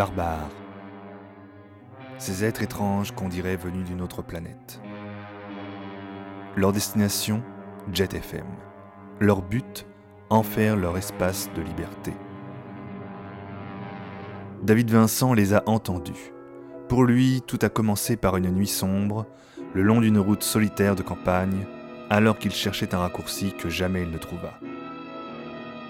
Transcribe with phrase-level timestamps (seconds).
[0.00, 0.48] Barbares.
[2.16, 4.80] Ces êtres étranges qu'on dirait venus d'une autre planète.
[6.56, 7.42] Leur destination,
[7.92, 8.46] Jet FM.
[9.20, 9.84] Leur but,
[10.30, 12.14] en faire leur espace de liberté.
[14.62, 16.32] David Vincent les a entendus.
[16.88, 19.26] Pour lui, tout a commencé par une nuit sombre,
[19.74, 21.66] le long d'une route solitaire de campagne,
[22.08, 24.54] alors qu'il cherchait un raccourci que jamais il ne trouva.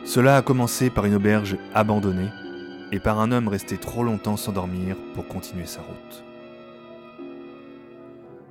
[0.05, 2.30] Cela a commencé par une auberge abandonnée
[2.92, 6.24] et par un homme resté trop longtemps sans dormir pour continuer sa route.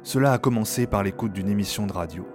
[0.03, 2.27] Cela a commencé par l'écoute d'une émission de radio.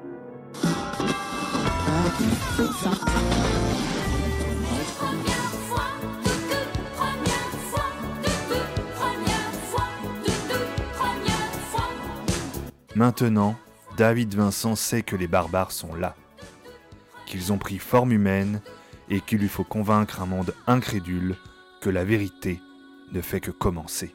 [12.94, 13.56] Maintenant,
[13.96, 16.14] David Vincent sait que les barbares sont là,
[17.26, 18.60] qu'ils ont pris forme humaine
[19.10, 21.36] et qu'il lui faut convaincre un monde incrédule
[21.84, 22.62] que la vérité
[23.12, 24.14] ne fait que commencer.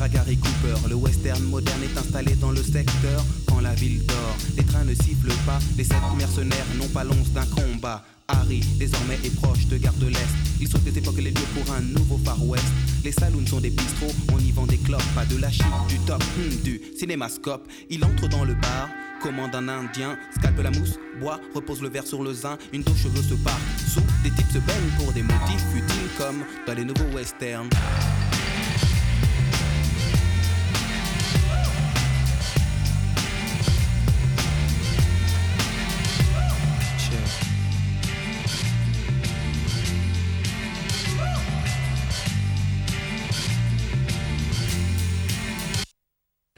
[0.00, 0.88] À Gary Cooper.
[0.88, 4.36] Le western moderne est installé dans le secteur quand la ville dort.
[4.56, 8.04] Les trains ne sifflent pas, les sept mercenaires n'ont pas l'once d'un combat.
[8.28, 10.28] Harry, désormais, est proche de Gare de l'Est.
[10.60, 12.66] Il souhaite des époques les lieux pour un nouveau Far West.
[13.02, 15.98] Les saloons sont des bistrots, on y vend des clopes, pas de la chic, du
[16.00, 17.66] top, hmm, du cinémascope.
[17.88, 18.90] Il entre dans le bar,
[19.22, 22.94] commande un indien, scalpe la mousse, boit, repose le verre sur le zin, une dos
[22.94, 23.60] cheveux se part.
[23.86, 27.70] Sous, des types se baignent pour des motifs futiles comme dans les nouveaux westerns.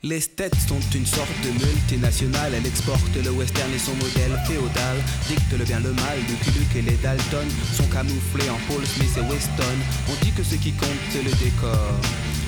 [0.02, 4.96] Les States sont une sorte de multinationale, elle exporte le western et son modèle féodal,
[5.28, 9.14] dicte le bien le mal, Lucky Luke et les Dalton sont camouflés en Paul Smith
[9.18, 9.76] et Weston.
[10.08, 12.29] On dit que ce qui compte c'est le décor.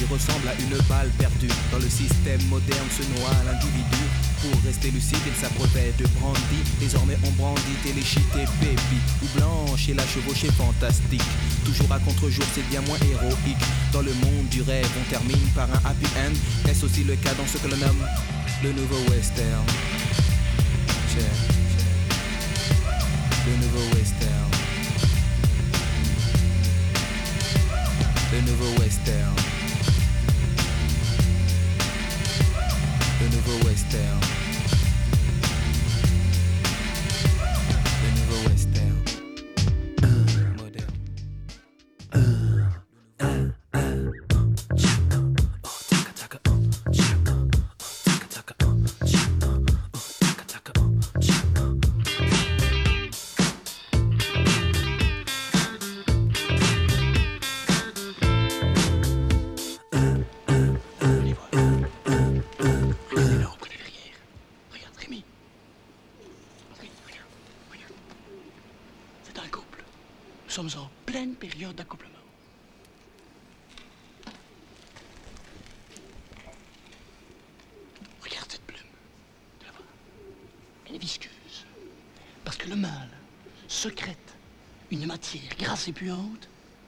[0.00, 1.52] Vie ressemble à une balle perdue.
[1.70, 4.02] Dans le système moderne se noie l'individu.
[4.40, 6.60] Pour rester lucide, il s'abreuvait de brandy.
[6.80, 8.98] Désormais, on brandit téléchite et baby.
[9.22, 11.22] Ou blanche et la chevauchée fantastique.
[11.66, 13.60] Toujours à contre-jour, c'est bien moins héroïque.
[13.92, 16.32] Dans le monde du rêve, on termine par un happy end.
[16.70, 18.06] Est-ce aussi le cas dans ce que l'on nomme
[18.62, 19.66] le nouveau western?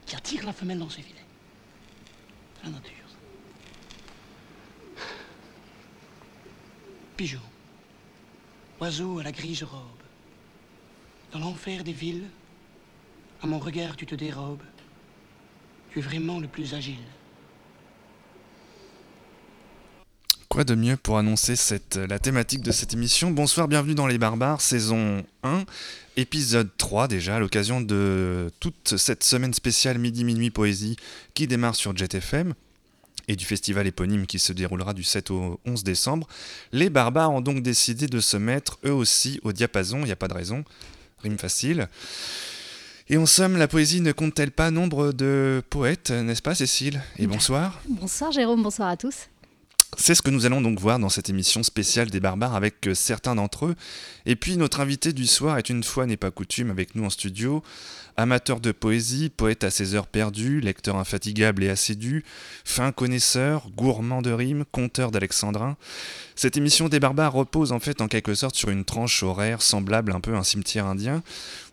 [0.05, 1.19] Qui attire la femelle dans ses filets.
[2.63, 2.91] La nature.
[7.15, 7.41] Pigeon,
[8.79, 10.03] oiseau à la grise robe,
[11.31, 12.27] dans l'enfer des villes,
[13.43, 14.63] à mon regard tu te dérobes.
[15.91, 17.05] Tu es vraiment le plus agile.
[20.53, 24.19] Quoi de mieux pour annoncer cette, la thématique de cette émission Bonsoir, bienvenue dans Les
[24.19, 25.63] Barbares, saison 1,
[26.15, 30.95] épisode 3 déjà, à l'occasion de toute cette semaine spéciale Midi Minuit Poésie
[31.33, 32.53] qui démarre sur JetFM
[33.27, 36.27] et du festival éponyme qui se déroulera du 7 au 11 décembre.
[36.71, 40.15] Les Barbares ont donc décidé de se mettre eux aussi au diapason, il n'y a
[40.15, 40.63] pas de raison,
[41.23, 41.87] rime facile.
[43.09, 47.01] Et en somme, la poésie ne compte-t-elle pas nombre de poètes, n'est-ce pas Cécile?
[47.17, 49.29] Et bonsoir Bonsoir Jérôme, bonsoir à tous.
[49.97, 52.93] C'est ce que nous allons donc voir dans cette émission spéciale des barbares avec euh,
[52.93, 53.75] certains d'entre eux.
[54.25, 57.09] Et puis notre invité du soir est une fois n'est pas coutume avec nous en
[57.09, 57.63] studio.
[58.15, 62.23] Amateur de poésie, poète à ses heures perdues, lecteur infatigable et assidu,
[62.63, 65.77] fin connaisseur, gourmand de rimes, conteur d'alexandrin.
[66.35, 70.11] Cette émission des barbares repose en fait en quelque sorte sur une tranche horaire semblable
[70.11, 71.23] un peu à un cimetière indien,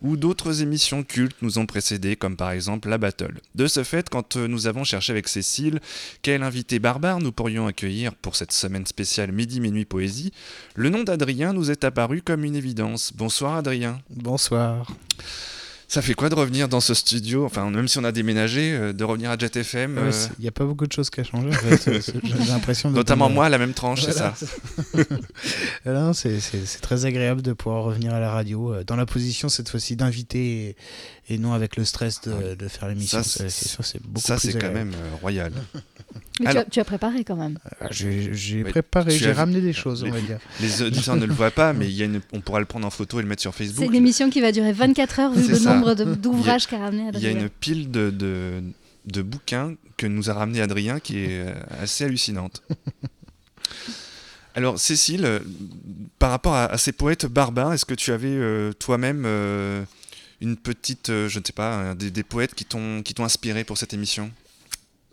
[0.01, 3.39] où d'autres émissions cultes nous ont précédés, comme par exemple la Battle.
[3.53, 5.79] De ce fait, quand euh, nous avons cherché avec Cécile
[6.23, 10.31] quel invité barbare nous pourrions accueillir pour cette semaine spéciale Midi Minuit Poésie,
[10.75, 13.13] le nom d'Adrien nous est apparu comme une évidence.
[13.15, 14.01] Bonsoir Adrien.
[14.09, 14.87] Bonsoir.
[15.93, 18.93] Ça fait quoi de revenir dans ce studio, enfin même si on a déménagé, euh,
[18.93, 21.23] de revenir à Jet FM Il euh, n'y a pas beaucoup de choses qui ont
[21.25, 21.49] changé.
[21.49, 21.87] En fait.
[21.89, 24.33] Euh, J'ai l'impression Notamment moi, la même tranche, c'est Voilà.
[24.33, 26.13] ça.
[26.13, 29.49] C'est- c'est c'est très agréable de pouvoir revenir à la radio euh, dans la position
[29.49, 30.77] cette fois-ci d'invité
[31.33, 33.21] et, non avec le stress de, de faire l'émission.
[33.21, 35.51] Ça, C'est c'est- c'est c'est beaucoup Ça, plus c'est quand même euh, royal.
[36.39, 37.59] Mais tu, as, tu as préparé quand même.
[37.79, 40.39] Ah, J'ai préparé, j'ai ramené des choses, on les- va dire.
[40.59, 42.19] Les auditeurs ne le voient pas, mais il y a une...
[42.33, 43.85] on pourra le prendre en photo et le mettre sur C'est Facebook.
[43.85, 45.73] une émission qui va durer 24 heures vu C'est le ça.
[45.75, 47.43] nombre de- d'ouvrages qu'a ramené Il y a Adrien.
[47.43, 48.63] une pile de, de,
[49.05, 52.63] de bouquins que nous a ramené Adrien qui est euh, assez hallucinante.
[54.55, 55.39] Alors, Cécile, euh,
[56.19, 59.83] par rapport à, à ces poètes barbares, est-ce que tu avais euh, toi-même euh,
[60.41, 63.77] une petite, euh, je ne sais pas, euh, des, des poètes qui t'ont inspiré pour
[63.77, 64.31] cette émission?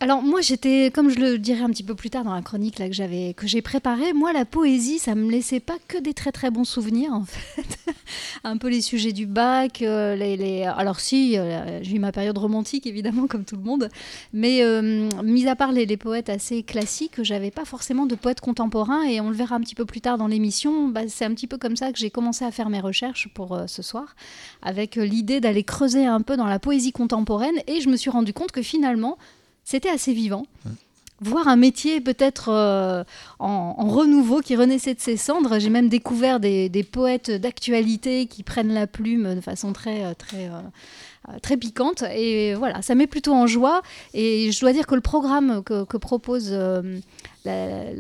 [0.01, 2.77] Alors moi j'étais, comme je le dirai un petit peu plus tard dans la chronique
[2.77, 6.31] que j'avais, que j'ai préparée, moi la poésie ça me laissait pas que des très
[6.31, 7.67] très bons souvenirs en fait.
[8.45, 12.13] un peu les sujets du bac, euh, les, les- alors si, euh, j'ai eu ma
[12.13, 13.89] période romantique évidemment comme tout le monde,
[14.33, 19.03] mais euh, mis à part les, poètes assez classiques, j'avais pas forcément de poètes contemporains
[19.03, 21.49] et on le verra un petit peu plus tard dans l'émission, bah, c'est un petit
[21.49, 24.15] peu comme ça que j'ai commencé à faire mes recherches pour ce soir,
[24.63, 28.33] avec l'idée d'aller creuser un peu dans la poésie contemporaine et je me suis rendu
[28.33, 29.19] compte que finalement
[29.71, 30.45] c'était assez vivant.
[31.21, 33.03] Voir un métier peut-être euh,
[33.41, 35.59] en, en renouveau qui renaissait de ses cendres.
[35.59, 40.15] J'ai même découvert des, des poètes d'actualité qui prennent la plume de façon très, euh,
[40.17, 42.05] très, euh, très piquante.
[42.15, 43.83] Et voilà, ça met plutôt en joie.
[44.15, 47.01] Et je dois dire que le programme que, que propose, euh,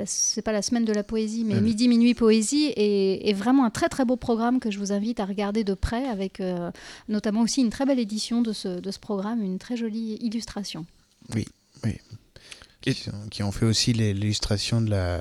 [0.06, 1.64] c'est pas la semaine de la poésie, mais Mhm.
[1.64, 5.18] Midi Minuit Poésie, est, est vraiment un très très beau programme que je vous invite
[5.18, 6.70] à regarder de près, avec euh,
[7.08, 10.86] notamment aussi une très belle édition de ce, de ce programme, une très jolie illustration.
[11.32, 11.46] Qui,
[12.94, 15.20] sont- qui ont fait aussi les- l'illustration de la,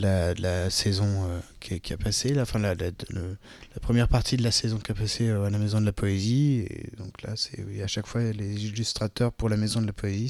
[0.00, 0.34] la,
[0.70, 3.36] saison euh, qui, qui a passé, la, fin, la, la, de- le-
[3.74, 5.92] la première partie de la saison qui a passé euh, à la Maison de la
[5.92, 6.64] Poésie.
[6.68, 9.92] Et donc là, c'est oui, à chaque fois, les illustrateurs pour la Maison de la
[9.92, 10.28] Poésie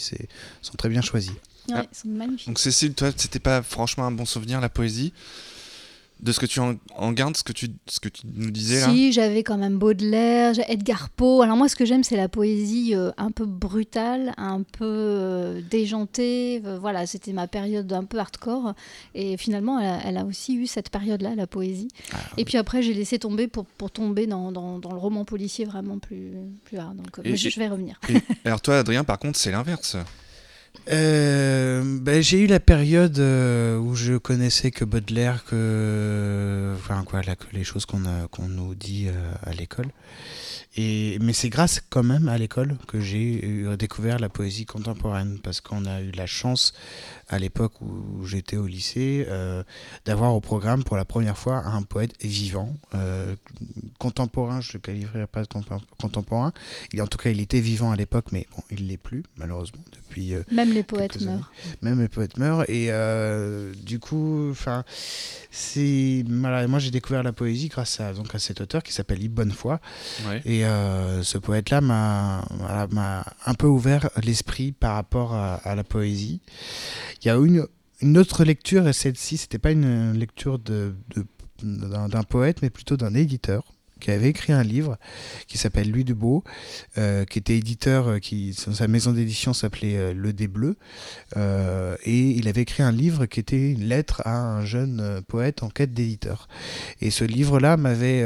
[0.61, 1.33] sont très bien choisis.
[1.69, 1.85] Ouais, Ah.
[1.91, 2.49] ils sont magnifiques.
[2.49, 5.13] Donc, Cécile, toi, c'était pas franchement un bon souvenir, la poésie?
[6.23, 8.79] De ce que tu en, en gardes, ce que tu, ce que tu nous disais
[8.81, 11.43] là Si, j'avais quand même Baudelaire, Edgar Poe.
[11.43, 15.61] Alors moi, ce que j'aime, c'est la poésie euh, un peu brutale, un peu euh,
[15.69, 16.63] déjantée.
[16.65, 18.75] Euh, voilà, c'était ma période un peu hardcore.
[19.17, 21.89] Et finalement, elle a, elle a aussi eu cette période-là, la poésie.
[22.13, 25.25] Ah, Et puis après, j'ai laissé tomber pour, pour tomber dans, dans- dans le roman
[25.25, 26.33] policier vraiment plus,
[26.65, 26.97] plus hard.
[26.97, 27.99] Donc, Et- je, vais revenir.
[28.09, 28.15] Et-
[28.45, 29.97] alors toi, Adrien, par contre, c'est l'inverse.
[30.91, 37.65] Euh, ben, j'ai eu la période euh, où je connaissais que Baudelaire, que, que les
[37.65, 39.89] choses qu'on nous dit euh, à l'école.
[40.77, 45.85] Mais c'est grâce quand même à l'école que j'ai découvert la poésie contemporaine, parce qu'on
[45.85, 46.73] a eu la chance
[47.29, 49.63] à l'époque où j'étais au lycée euh,
[50.05, 53.37] d'avoir au programme pour la première fois un poète vivant, euh,
[53.99, 55.43] contemporain, je ne le qualifierais pas
[55.99, 56.53] contemporain.
[56.93, 60.35] Il, en tout cas, il était vivant à l'époque, mais il l'est plus, malheureusement, depuis
[60.35, 61.51] euh, Même les poètes meurent.
[61.81, 62.69] même les poètes meurent.
[62.69, 64.85] Et euh, du coup enfin
[65.51, 69.23] c'est voilà, moi j'ai découvert la poésie grâce à donc à cet auteur qui s'appelle
[69.23, 69.79] Yves Bonnefoy.
[70.29, 70.43] Ouais.
[70.45, 75.55] et euh, ce poète là m'a voilà, m'a un peu ouvert l'esprit par rapport à,
[75.57, 76.41] à la poésie.
[77.23, 77.67] Il y a une
[78.01, 80.95] une autre lecture et celle-ci c'était pas une lecture de,
[81.63, 83.72] d'un poète mais plutôt d'un éditeur
[84.03, 84.99] qui avait écrit un livre
[85.47, 86.43] qui s'appelle Louis Dubeau,
[86.99, 90.77] euh, qui était éditeur, euh, qui sa maison d'édition s'appelait euh, Le Dé Bleu,
[92.05, 95.71] et il avait écrit un livre qui était une lettre à un jeune poète en
[95.71, 96.49] quête d'éditeur.
[97.01, 98.25] Et ce livre-là m'avait,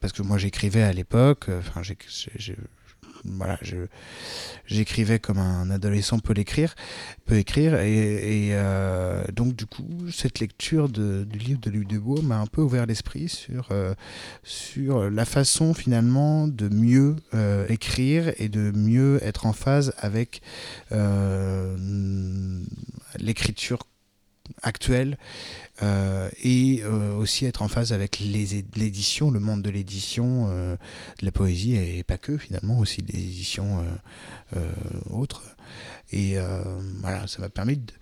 [0.00, 2.56] parce que moi j'écrivais à l'époque, enfin j'ai
[3.24, 3.58] voilà,
[4.66, 6.74] j'écrivais comme un adolescent peut l'écrire,
[7.24, 12.38] peut écrire, et, euh, donc du coup, cette lecture du livre de Luc Dubois m'a
[12.38, 13.94] un peu ouvert l'esprit sur, euh,
[14.42, 20.42] sur la façon finalement de mieux euh, écrire et de mieux être en phase avec
[23.18, 23.84] l'écriture
[24.62, 25.16] actuelle
[25.82, 30.76] et euh, aussi être en phase avec l'édition, le monde de l'édition, euh,
[31.20, 33.84] de la poésie et pas que finalement aussi des éditions
[35.10, 35.42] autres.
[36.12, 36.36] Et
[37.00, 37.92] voilà, ça m'a permis de,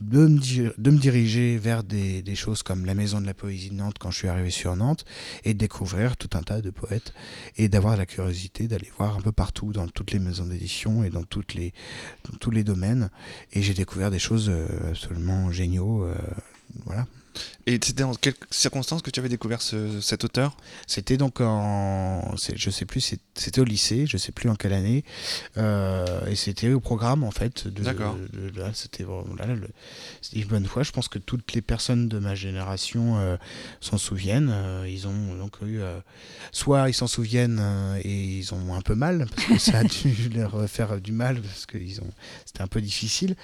[0.00, 3.70] de me, de me, diriger vers des, des, choses comme la Maison de la Poésie
[3.70, 5.04] de Nantes quand je suis arrivé sur Nantes
[5.44, 7.12] et de découvrir tout un tas de poètes
[7.56, 11.10] et d'avoir la curiosité d'aller voir un peu partout dans toutes les maisons d'édition et
[11.10, 11.72] dans, toutes les,
[12.28, 13.10] dans tous les domaines.
[13.52, 14.50] Et j'ai découvert des choses
[14.90, 16.08] absolument géniaux
[16.84, 17.06] voilà.
[17.66, 20.56] Et c'était dans quelles circonstances que tu avais découvert cet auteur?
[20.86, 22.34] C'était donc en.
[22.54, 25.04] Je sais plus, c'était au lycée, je sais plus en quelle année.
[25.56, 27.68] Euh, et c'était au programme, en fait.
[27.68, 28.16] D'accord.
[28.74, 29.04] C'était
[30.32, 30.82] une bonne fois.
[30.82, 33.36] Je pense que toutes les personnes de ma génération euh,
[33.80, 34.50] s'en souviennent.
[34.52, 35.80] Euh, ils ont donc eu.
[36.50, 37.62] soit ils s'en souviennent
[38.02, 41.40] et ils ont un peu mal, parce que ça a dû leur faire du mal,
[41.40, 41.78] parce que
[42.44, 43.36] c'était un peu difficile.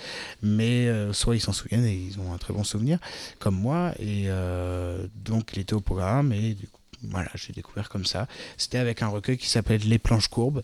[0.43, 2.99] Mais soit ils s'en souviennent et ils ont un très bon souvenir,
[3.39, 3.78] comme moi.
[3.99, 6.57] Et euh, donc, il était au programme et
[7.03, 8.27] voilà, j'ai découvert comme ça.
[8.57, 10.63] C'était avec un recueil qui s'appelle Les planches courbes,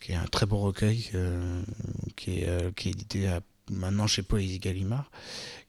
[0.00, 1.62] qui est un très beau recueil euh,
[2.16, 3.38] qui, est, euh, qui est édité
[3.70, 5.10] maintenant chez Poésie Gallimard,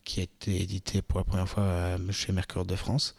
[0.04, 3.16] qui a été édité pour la première fois chez Mercure de France.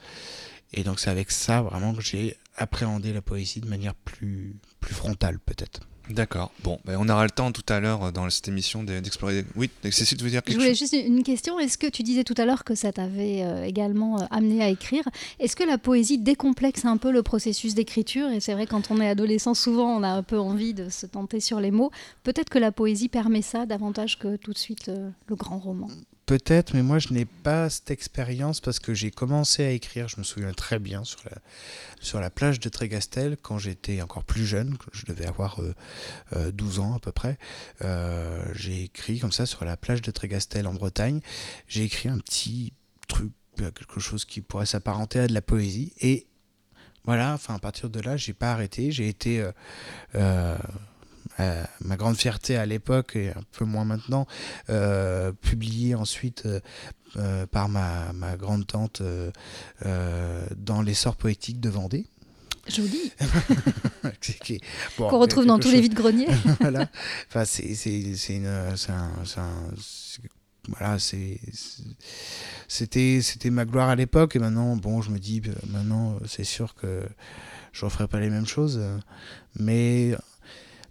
[0.72, 5.38] Et donc c'est avec ça vraiment que j'ai appréhendé la poésie de manière plus frontale
[5.38, 5.80] peut-être.
[6.10, 6.52] D'accord.
[6.64, 9.44] Bon, ben on aura le temps tout à l'heure euh, dans cette émission d'explorer.
[9.56, 10.62] Oui, Cécile, tu veux dire quelque chose?
[10.62, 11.58] Je voulais juste une question.
[11.58, 14.68] Est-ce que tu disais tout à l'heure que ça t'avait euh, également euh, amené à
[14.68, 15.04] écrire?
[15.38, 18.30] Est-ce que la poésie décomplexe un peu le processus d'écriture?
[18.30, 21.06] Et c'est vrai, quand on est adolescent, souvent on a un peu envie de se
[21.06, 21.90] tenter sur les mots.
[22.22, 24.90] Peut-être que la poésie permet ça davantage que tout de suite
[25.26, 25.88] le grand roman.
[26.28, 30.18] Peut-être, mais moi je n'ai pas cette expérience parce que j'ai commencé à écrire, je
[30.18, 31.38] me souviens très bien, sur la,
[32.02, 35.64] sur la plage de Trégastel quand j'étais encore plus jeune, je devais avoir 12
[36.34, 37.38] euh, euh, ans à peu près.
[37.80, 41.20] Euh, j'ai écrit comme ça sur la plage de Trégastel en Bretagne.
[41.66, 42.74] J'ai écrit un petit
[43.08, 45.94] truc, quelque chose qui pourrait s'apparenter à de la poésie.
[46.02, 46.26] Et
[47.06, 48.92] voilà, enfin à partir de là, j'ai pas arrêté.
[48.92, 49.42] J'ai été
[51.40, 54.26] euh, ma grande fierté à l'époque et un peu moins maintenant,
[54.70, 56.48] euh, publié ensuite
[57.16, 59.02] euh, par ma, ma, grande tante
[59.84, 62.06] dans l'essor poétique de Vendée.
[62.68, 63.12] Joli.
[64.98, 66.28] Qu'on retrouve dans tous les vides greniers.
[66.60, 66.90] voilà.
[67.28, 67.72] Enfin, c'est
[68.28, 68.74] une,
[70.68, 76.44] voilà, c'était c'était ma gloire à l'époque et maintenant bon, je me dis maintenant c'est
[76.44, 77.08] sûr que
[77.72, 78.78] je referai pas les mêmes choses,
[79.58, 80.14] mais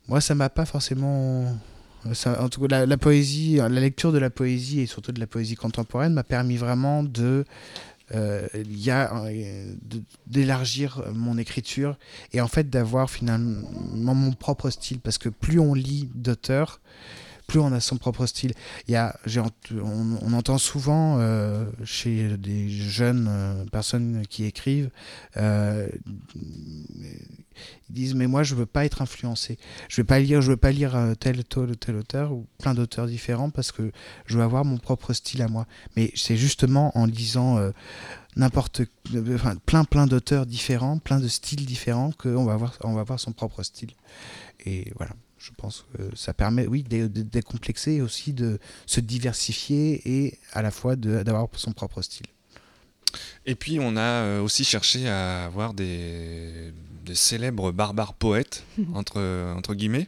[0.07, 1.57] moi, ça m'a pas forcément.
[2.05, 5.55] en tout cas, la, poésie, la lecture de la poésie et surtout de la poésie
[5.55, 7.45] contemporaine m'a permis vraiment de.
[8.15, 9.11] Euh, y a
[10.27, 11.97] d'élargir mon écriture
[12.31, 16.79] et en fait d'avoir finalement mon propre style parce que plus on lit d'auteurs
[17.47, 18.53] plus on a son propre style.
[18.87, 19.17] Il y a,
[19.81, 24.91] on, entend souvent euh, chez des jeunes euh, personnes qui écrivent,
[25.37, 25.87] euh,
[26.35, 29.57] ils disent mais moi je veux pas être influencé.
[29.87, 33.07] Je veux pas lire, je veux pas lire tel tel tel auteur ou plein d'auteurs
[33.07, 33.91] différents parce que
[34.25, 35.65] je veux avoir mon propre style à moi.
[35.95, 37.59] Mais c'est justement en lisant
[38.35, 38.81] n'importe
[39.33, 43.19] enfin, plein plein d'auteurs différents, plein de styles différents qu'on va avoir on va avoir
[43.19, 43.91] son propre style.
[44.65, 50.01] Et voilà je pense que ça permet, oui, de, décomplexer et aussi de se diversifier
[50.05, 52.25] et à la fois d'avoir son propre style.
[53.45, 56.73] Et puis on a euh, aussi cherché à avoir des,
[57.13, 58.63] célèbres barbares poètes,
[58.93, 59.21] entre,
[59.55, 60.07] entre guillemets.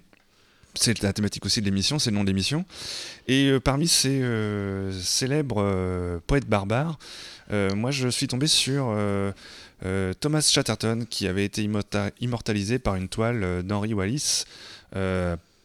[0.75, 2.63] C'est la thématique aussi de l'émission, c'est le nom de l'émission.
[3.27, 6.98] Et euh, parmi ces euh, célèbres poètes barbares,
[7.51, 8.95] moi je suis tombé sur
[10.19, 11.67] Thomas Chatterton qui avait été
[12.19, 14.78] immortalisé par une toile d'Henry Wallis euh,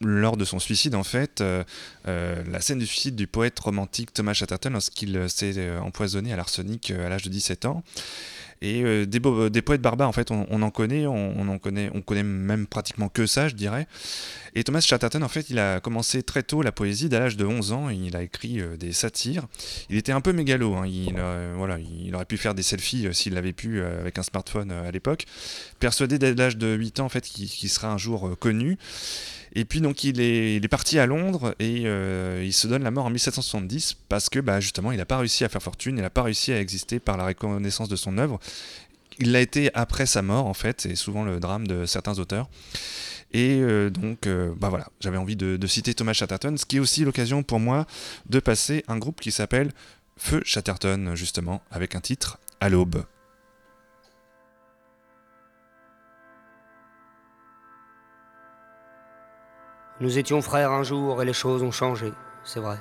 [0.04, 1.64] lors de son suicide, en fait, euh,
[2.08, 6.90] euh, la scène du suicide du poète romantique Thomas Chatterton lorsqu'il s'est empoisonné à l'arsenic
[6.90, 7.82] à l'âge de 17 ans.
[8.64, 12.00] Et euh, des, des, poètes barbares, en fait, on, en connaît, on, en connaît, on
[12.00, 13.86] connaît même pratiquement que ça, je dirais.
[14.54, 17.44] Et Thomas Chatterton, en fait, il a commencé très tôt la poésie, dès l'âge de
[17.44, 19.46] 11 ans, il a écrit des satires.
[19.90, 20.86] Il était un peu mégalo, hein.
[20.86, 21.12] il,
[21.56, 25.26] voilà, il aurait pu faire des selfies s'il l'avait pu avec un smartphone à l'époque.
[25.78, 28.78] Persuadé dès l'âge de 8 ans, en fait, qu'il sera un jour connu.
[29.56, 33.06] Et puis donc il est, parti à Londres et euh, il se donne la mort
[33.06, 36.10] en 1770 parce que bah, justement il n'a pas réussi à faire fortune, il n'a
[36.10, 38.40] pas réussi à exister par la reconnaissance de son œuvre.
[39.20, 42.48] Il l'a été après sa mort en fait, c'est souvent le drame de certains auteurs.
[43.32, 46.76] Et euh, donc, euh, bah voilà, j'avais envie de, de, citer Thomas Chatterton, ce qui
[46.76, 47.84] est aussi l'occasion pour moi
[48.28, 49.72] de passer un groupe qui s'appelle
[50.16, 53.04] Feu Chatterton, justement, avec un titre À l'aube.
[60.00, 62.78] Nous étions frères un jour et les choses ont changé, c'est vrai.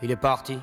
[0.00, 0.58] Il est parti.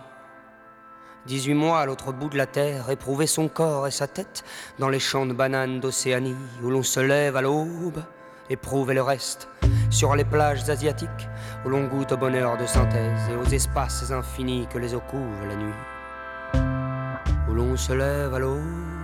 [1.28, 4.44] 18 mois à l'autre bout de la terre, éprouver son corps et sa tête
[4.80, 8.02] dans les champs de bananes d'Océanie où l'on se lève à l'aube,
[8.50, 9.48] éprouver le reste
[9.92, 11.30] sur les plages asiatiques
[11.64, 15.46] où l'on goûte au bonheur de synthèse et aux espaces infinis que les eaux couvrent
[15.48, 15.74] la nuit,
[17.48, 18.99] où l'on se lève à l'aube.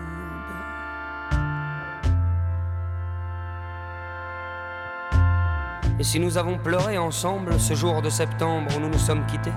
[5.98, 9.54] Et si nous avons pleuré ensemble ce jour de septembre où nous nous sommes quittés,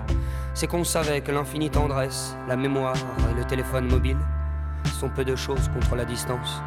[0.54, 2.96] c'est qu'on savait que l'infinie tendresse, la mémoire
[3.30, 4.18] et le téléphone mobile
[4.84, 6.62] sont peu de choses contre la distance,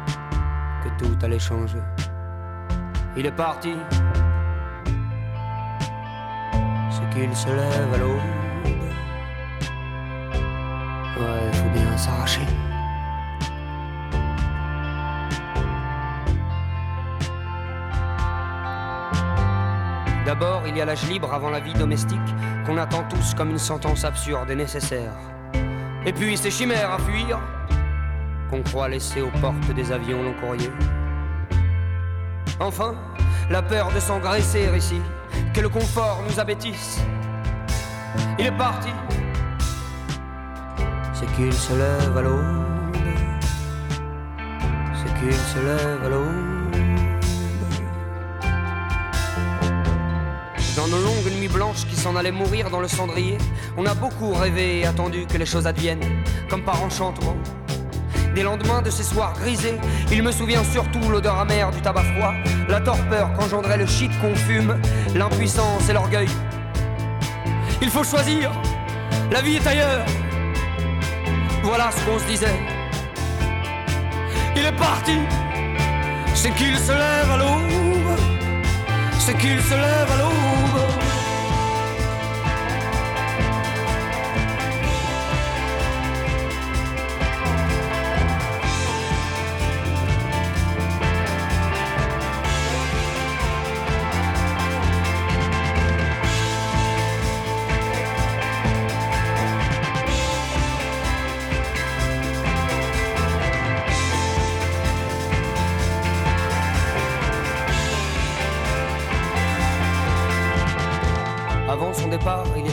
[0.84, 1.78] que tout allait changer.
[3.16, 3.72] Il est parti,
[6.90, 8.20] c'est qu'il se lève à l'aube.
[11.18, 12.46] Ouais, faut bien s'arracher.
[20.24, 22.18] D'abord, il y a l'âge libre avant la vie domestique,
[22.64, 25.12] qu'on attend tous comme une sentence absurde et nécessaire.
[26.06, 27.40] Et puis ces chimères à fuir,
[28.48, 30.70] qu'on croit laisser aux portes des avions long courrier.
[32.60, 32.94] Enfin,
[33.50, 35.00] la peur de s'engraisser ici,
[35.52, 37.00] que le confort nous abêtisse.
[38.38, 38.90] Il est parti,
[41.14, 42.96] c'est qu'il se lève à l'aube,
[44.94, 46.51] c'est qu'il se lève à l'aube.
[50.92, 53.38] Nos longues nuits blanches qui s'en allaient mourir dans le cendrier,
[53.78, 57.34] on a beaucoup rêvé et attendu que les choses adviennent, comme par enchantement.
[58.34, 59.78] Des lendemains de ces soirs grisés,
[60.10, 62.34] il me souvient surtout l'odeur amère du tabac froid,
[62.68, 64.78] la torpeur qu'engendrait le shit qu'on fume,
[65.14, 66.28] l'impuissance et l'orgueil.
[67.80, 68.52] Il faut choisir,
[69.30, 70.04] la vie est ailleurs.
[71.62, 72.60] Voilà ce qu'on se disait.
[74.54, 75.16] Il est parti,
[76.34, 78.31] c'est qu'il se lève à l'aube,
[79.24, 80.91] c'est qu'il se lève à l'aube.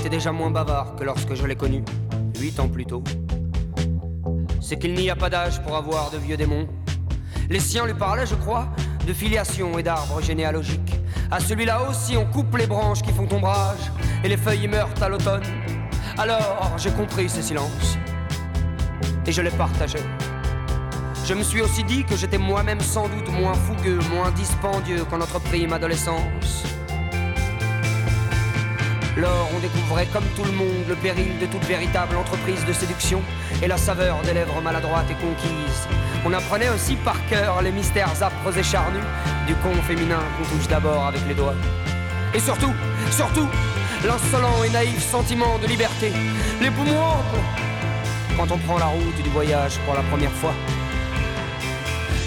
[0.10, 1.84] Déjà moins bavard que lorsque je l'ai connu,
[2.40, 3.04] huit ans plus tôt.
[4.60, 6.68] C'est qu'il n'y a pas d'âge pour avoir de vieux démons.
[7.50, 8.68] Les siens lui parlaient, je crois,
[9.08, 10.96] de filiation et d'arbres généalogiques.
[11.32, 13.92] À celui-là aussi, on coupe les branches qui font ombrage
[14.24, 15.44] et les feuilles meurent à l'automne.
[16.18, 17.98] Alors, j'ai compris ces silences
[19.26, 20.04] et je les partageais.
[21.26, 25.20] Je me suis aussi dit que j'étais moi-même sans doute moins fougueux, moins dispendieux qu'en
[25.20, 26.49] notre prime adolescence.
[29.20, 33.22] Lors, on découvrait comme tout le monde le péril de toute véritable entreprise de séduction
[33.62, 35.88] et la saveur des lèvres maladroites et conquises.
[36.26, 39.04] On apprenait aussi par cœur les mystères âpres et charnus
[39.46, 41.56] du con féminin qu'on touche d'abord avec les doigts.
[42.34, 42.74] Et surtout,
[43.12, 43.50] surtout,
[44.06, 46.14] l'insolent et naïf sentiment de liberté,
[46.62, 47.18] les poumons
[48.38, 50.54] quand on prend la route du voyage pour la première fois.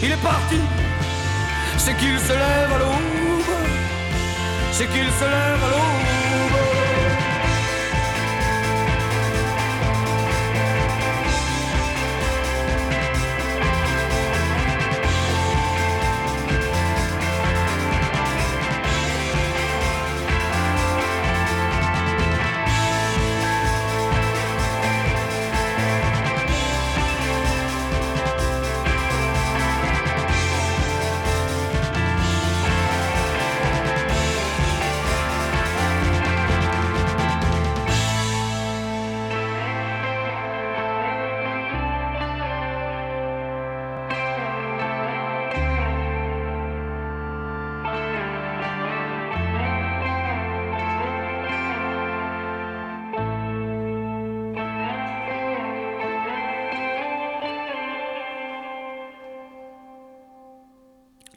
[0.03, 0.61] Il est parti,
[1.79, 3.57] c'est qu'il se lève à l'aube,
[4.73, 6.22] c'est qu'il se lève à l'aube.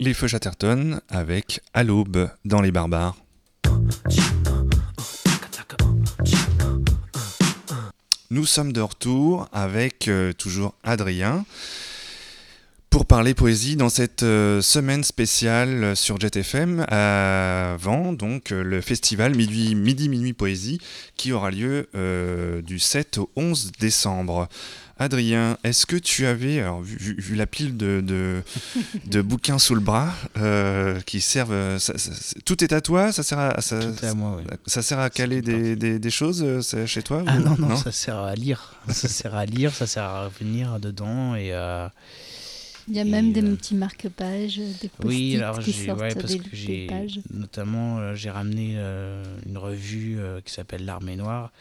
[0.05, 3.15] Les Feux Chatterton avec À l'aube dans les barbares.
[8.29, 11.43] Nous sommes de retour avec euh, toujours Adrien
[12.91, 18.81] pour parler poésie dans cette euh, semaine spéciale sur Jet FM avant donc euh, le
[18.81, 20.79] festival Midi Midi Minuit Poésie
[21.17, 21.89] qui aura lieu
[22.63, 24.47] du 7 au 11 décembre.
[24.97, 28.01] Adrien, est-ce que tu avais, alors, vu, la pile de,
[29.05, 31.51] de, bouquins sous le bras euh, qui servent.
[31.51, 31.79] Euh,
[32.45, 35.75] tout est à toi Ça sert à, ça, à moi, Ça sert à caler des,
[35.75, 38.75] des, choses euh, chez toi Ah non, non, ça sert à lire.
[38.87, 41.91] ça sert à lire, ça sert à revenir dedans et à.
[42.87, 46.31] Il y a même des petits marque-pages, des post Oui, alors qui sortent ouais, parce
[46.31, 46.87] des, que j'ai
[47.33, 51.51] notamment euh, j'ai ramené euh, une revue euh, qui s'appelle L'Armée Noire.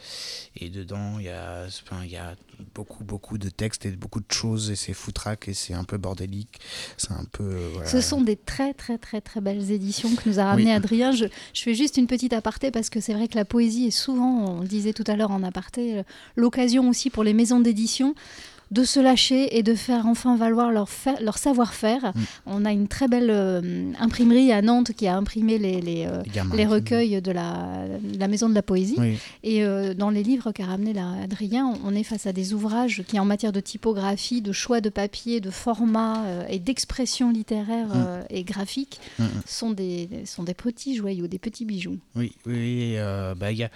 [0.56, 2.34] Et dedans il y a enfin, il y a
[2.74, 5.96] beaucoup beaucoup de textes et beaucoup de choses et c'est foutraque et c'est un peu
[5.96, 6.60] bordélique,
[6.98, 7.88] c'est un peu voilà.
[7.88, 11.12] Ce sont des très très très très belles éditions que nous a ramené Adrien.
[11.12, 13.90] Je, je, fais juste une petite aparté parce que c'est vrai que la poésie est
[13.90, 16.02] souvent, on disait tout à l'heure en aparté,
[16.36, 18.14] l'occasion aussi pour les maisons d'édition
[18.74, 20.88] de se lâcher et de faire enfin valoir leur,
[21.20, 22.12] leur savoir-faire.
[22.14, 22.20] Mm.
[22.46, 26.22] On a une très belle euh, imprimerie à Nantes qui a imprimé les, les, euh,
[26.52, 27.86] les, recueils de la,
[28.18, 28.98] la, Maison de la Poésie.
[29.44, 33.18] Et euh, dans les livres qu'a ramené Adrien, on est face à des ouvrages qui,
[33.20, 38.24] en matière de typographie, de choix de papier, de format et d'expression littéraire mm.
[38.30, 41.98] et graphique, mm, sont, des, sont des petits joyaux, des petits bijoux.
[42.16, 42.96] Oui, oui
[43.38, 43.70] bah, y a,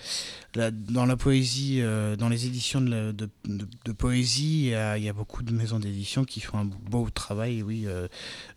[0.73, 1.83] dans la poésie,
[2.19, 6.41] dans les éditions de, de, de poésie, il y a beaucoup de maisons d'édition qui
[6.41, 8.09] font un beau travail, oui, euh,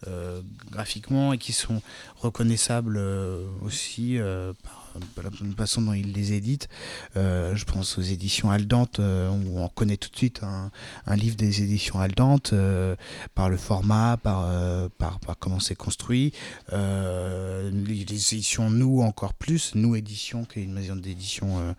[0.08, 1.82] euh, graphiquement et qui sont
[2.18, 4.20] reconnaissables euh, aussi
[4.64, 4.81] par
[5.24, 6.70] la façon dont il les édite.
[7.16, 10.72] Euh, je pense aux éditions Aldante, euh, où on reconnaît tout de suite un,
[11.16, 12.96] livre des éditions Aldante euh,
[13.36, 14.50] par le format, par,
[14.98, 16.34] par, comment c'est construit.
[16.72, 21.76] Les, éditions Nous encore plus, Nous Édition, qui est une maison d'édition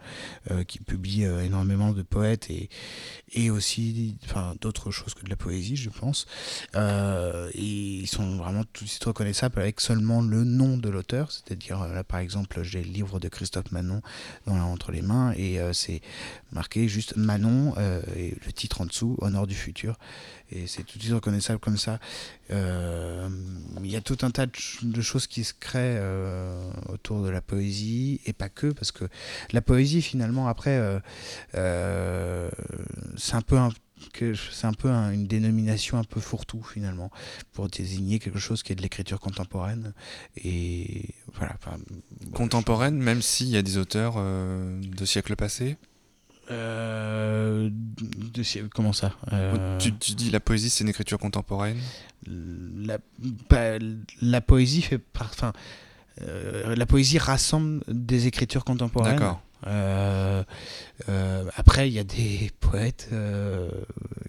[0.66, 2.68] qui publie énormément de poètes et,
[3.32, 6.26] et aussi enfin, d'autres choses que de la poésie, je pense.
[6.74, 11.86] et ils sont vraiment tout de suite reconnaissables avec seulement le nom de l'auteur, c'est-à-dire
[11.86, 14.00] là par exemple j'ai le livre de Christophe Manon
[14.46, 16.00] dans, entre les mains et euh, c'est
[16.52, 19.98] marqué juste Manon euh, et le titre en dessous, Au nord du futur.
[20.50, 21.98] Et c'est tout de suite reconnaissable comme ça.
[22.50, 23.28] Euh,
[23.82, 26.00] il y a tout un tas de, choses qui se créent
[26.88, 29.06] autour de la poésie et pas que, parce que
[29.52, 30.78] la poésie finalement après,
[31.54, 33.70] c'est un peu un
[34.12, 37.10] que c'est un peu une dénomination un peu fourre-tout finalement
[37.52, 39.92] pour désigner quelque chose qui est de l'écriture contemporaine.
[40.36, 41.56] Et voilà
[42.34, 45.76] contemporaine même s'il y a des auteurs euh, de siècles passés?
[46.50, 49.14] Euh, de, comment ça?
[49.32, 51.78] Euh, tu, dis la poésie c'est une écriture contemporaine?
[52.26, 52.98] La,
[54.20, 55.52] la poésie fait enfin
[56.20, 59.16] la poésie rassemble des écritures contemporaines.
[59.16, 60.42] D'accord euh,
[61.08, 63.68] euh, après, il y a des poètes euh,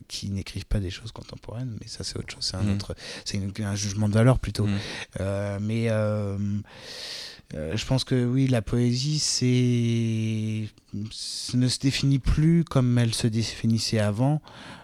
[0.08, 2.76] qui n'écrivent pas des choses contemporaines, mais ça c'est autre chose, c'est un mm.
[2.76, 4.68] autre, c'est un jugement de valeur plutôt.
[4.68, 5.60] Mm.
[5.62, 5.88] mais
[7.76, 14.00] je pense que oui, la poésie, c'est ne se définit plus comme elle se définissait
[14.00, 14.42] avant.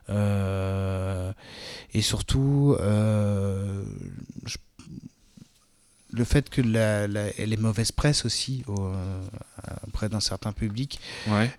[0.10, 4.58] et surtout, je
[6.12, 7.04] le fait que la,
[7.38, 9.22] elle est mauvaise presse aussi euh,
[9.88, 11.00] auprès d'un certain public,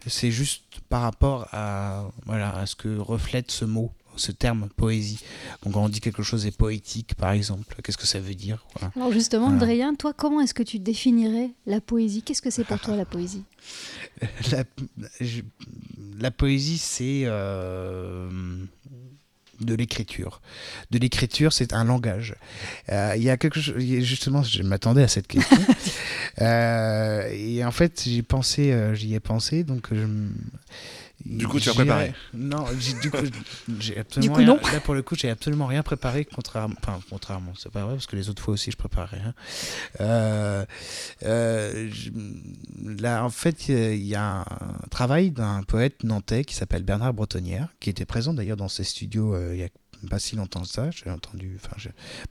[0.07, 5.21] c'est juste par rapport à, voilà, à ce que reflète ce mot, ce terme poésie.
[5.63, 8.65] Donc quand on dit quelque chose est poétique, par exemple, qu'est-ce que ça veut dire
[8.97, 12.23] Alors justement, Adrien, toi, comment est-ce que tu définirais la poésie?
[12.23, 13.45] Qu'est-ce que c'est pour toi la poésie?
[14.51, 14.65] La,
[16.19, 17.23] la, poésie, c'est...
[17.25, 18.29] Euh,
[19.61, 20.41] de l'écriture.
[20.91, 22.35] De l'écriture, c'est un langage.
[22.91, 25.57] Euh, il y a quelque chose, justement, je m'attendais à cette question.
[26.41, 30.07] Euh, et en fait, j'ai pensé, euh, j'y ai pensé, donc je,
[31.25, 32.65] du coup, tu as préparé Non,
[33.03, 33.19] du coup,
[33.79, 36.75] j'ai absolument rien, Là, pour le coup, j'ai absolument rien préparé, contrairement.
[36.83, 39.35] Enfin, contrairement, c'est pas vrai, parce que les autres fois aussi, je préparais rien.
[40.01, 40.65] Euh,
[41.25, 41.91] euh,
[42.99, 47.69] là, en fait, il y a un travail d'un poète nantais qui s'appelle Bernard Bretonnière,
[47.81, 49.69] qui était présent d'ailleurs dans ses studios euh, il y a
[50.09, 50.91] pas si longtemps que ça.
[50.91, 51.59] J'ai entendu.
[51.63, 51.77] Enfin,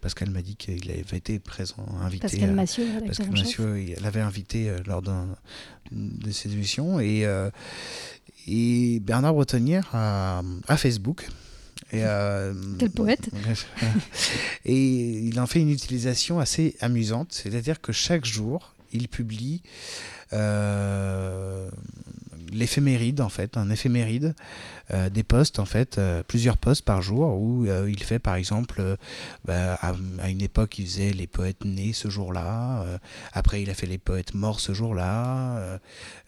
[0.01, 2.21] Pascal m'a dit qu'il avait été présent, invité.
[2.21, 5.27] Pascal Massieu, Pascal Massieu, il l'avait invité lors d'un
[5.91, 7.27] de ses émissions et
[8.49, 10.41] et Bernard Bretonnière a,
[10.77, 11.27] Facebook.
[11.91, 13.29] Et, euh, Quel poète
[14.65, 19.61] Et il en fait une utilisation assez amusante, c'est-à-dire que chaque jour, il publie
[20.33, 21.69] euh,
[22.51, 24.35] l'éphéméride en fait, un éphéméride,
[24.91, 28.35] euh, des postes en fait, euh, plusieurs postes par jour où euh, il fait par
[28.35, 28.97] exemple,
[29.45, 29.93] bah, à,
[30.29, 32.85] une époque il faisait les poètes nés ce jour-là,
[33.33, 35.79] après il a fait les poètes morts ce jour-là,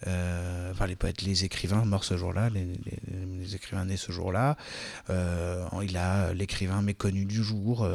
[0.06, 3.00] enfin les poètes, les écrivains morts ce jour-là, les, les,
[3.40, 4.58] les, écrivains nés ce jour-là,
[5.10, 7.88] il a l'écrivain méconnu du jour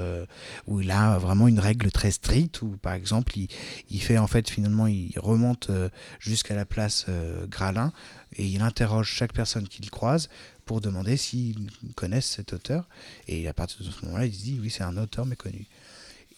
[0.67, 3.49] où il a vraiment une règle très stricte où par exemple il,
[3.91, 5.71] il fait en fait finalement il remonte
[6.19, 7.07] jusqu'à la place
[7.49, 7.93] Gralin
[8.35, 10.29] et il interroge chaque personne qu'il croise
[10.65, 12.89] pour demander s'ils connaissent cet auteur.
[13.29, 15.67] Et à partir de ce moment-là, il se dit oui, c'est un auteur méconnu.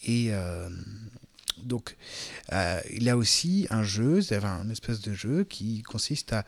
[0.05, 0.68] Et euh,
[1.62, 1.96] donc,
[2.53, 6.44] euh, il a aussi un jeu, c'est un espèce de jeu qui consiste à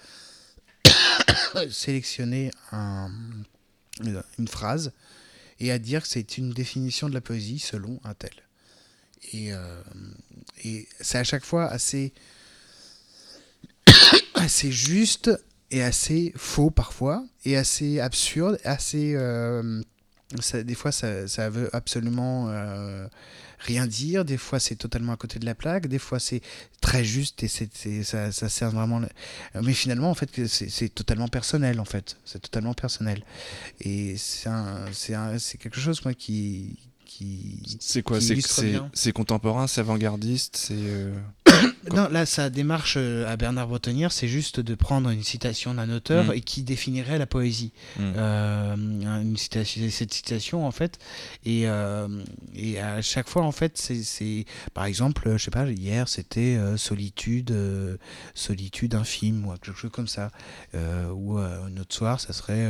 [1.70, 3.10] sélectionner un,
[4.38, 4.92] une phrase
[5.58, 8.32] et à dire que c'est une définition de la poésie selon un tel.
[9.32, 9.82] Et, euh,
[10.64, 12.12] et c'est à chaque fois assez
[14.40, 15.30] assez juste
[15.70, 19.14] et assez faux parfois, et assez absurde, assez...
[19.14, 19.82] Euh,
[20.40, 23.06] ça, des fois, ça, ça veut absolument euh,
[23.58, 24.24] rien dire.
[24.24, 25.88] Des fois, c'est totalement à côté de la plaque.
[25.88, 26.40] Des fois, c'est
[26.80, 27.68] très juste et c'est,
[28.04, 29.00] ça, ça sert vraiment.
[29.60, 31.80] Mais finalement, en fait, c'est, totalement personnel.
[31.80, 33.24] En fait, c'est totalement personnel.
[33.80, 36.78] Et c'est quelque chose moi, qui,
[37.80, 38.18] c'est quoi?
[38.92, 40.74] C'est contemporain, c'est avant-gardiste, c'est.
[40.76, 41.14] Euh,
[41.94, 45.90] non, là, sa démarche euh, à Bernard Bretonnière, c'est juste de prendre une citation d'un
[45.90, 46.34] auteur mm.
[46.34, 47.72] et qui définirait la poésie.
[47.98, 48.12] Mm.
[48.16, 48.76] Euh,
[49.22, 50.98] une citation, cette citation, en fait,
[51.44, 51.66] et,
[52.54, 54.44] et à chaque fois, en fait, c'est.
[54.74, 57.54] Par exemple, je sais pas, hier, c'était Solitude,
[58.34, 60.30] Solitude infime, ou quelque chose comme ça.
[60.74, 62.68] ou un autre soir, ça serait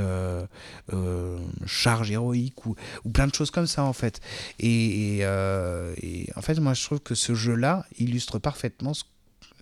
[1.66, 4.20] Charge héroïque, ou, ou plein de choses comme ça, en fait.
[4.62, 8.69] Euh, et, en fait, moi, je trouve que ce jeu-là illustre parfaitement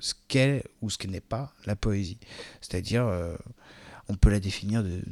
[0.01, 2.18] ce, qu'est ou ce qui n'est pas la poésie.
[2.61, 3.37] C'est-à-dire, euh,
[4.09, 5.03] on peut la définir de,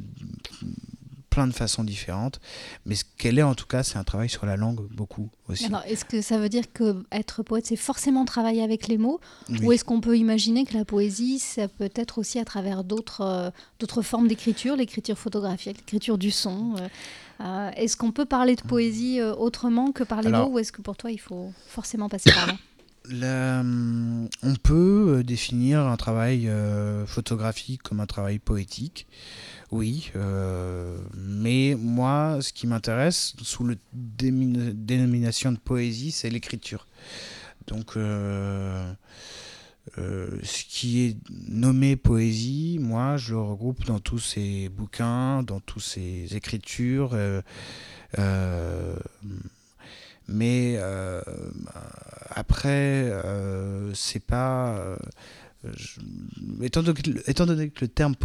[1.29, 2.39] plein de façons différentes,
[2.85, 5.69] mais ce qu'elle est en tout cas, c'est un travail sur la langue beaucoup aussi.
[5.85, 9.19] est-ce que ça veut dire que être poète, c'est forcément travailler avec les mots,
[9.61, 13.21] ou est-ce qu'on peut imaginer que la poésie, ça peut être aussi à travers d'autres
[13.21, 16.75] euh, d'autres formes d'écriture, l'écriture photographique, l'écriture du son
[17.39, 20.71] euh, est-ce qu'on peut parler de poésie euh, autrement que par les mots ou est-ce
[20.71, 22.53] que pour toi il faut forcément passer par là?
[23.11, 26.49] On peut euh, définir un travail
[27.05, 29.07] photographique comme un travail poétique,
[29.71, 30.11] oui,
[31.15, 36.87] mais moi ce qui m'intéresse sous la dénomination de poésie c'est l'écriture.
[37.67, 37.97] Donc
[39.97, 41.17] euh, ce qui est
[41.47, 47.11] nommé poésie, moi, je le regroupe dans tous ces bouquins, dans tous ces écritures.
[47.13, 47.41] Euh,
[50.29, 50.77] euh, mais
[52.29, 53.11] après,
[53.93, 54.97] c'est pas.
[56.61, 58.15] étant, donné que, étant, donné que, le terme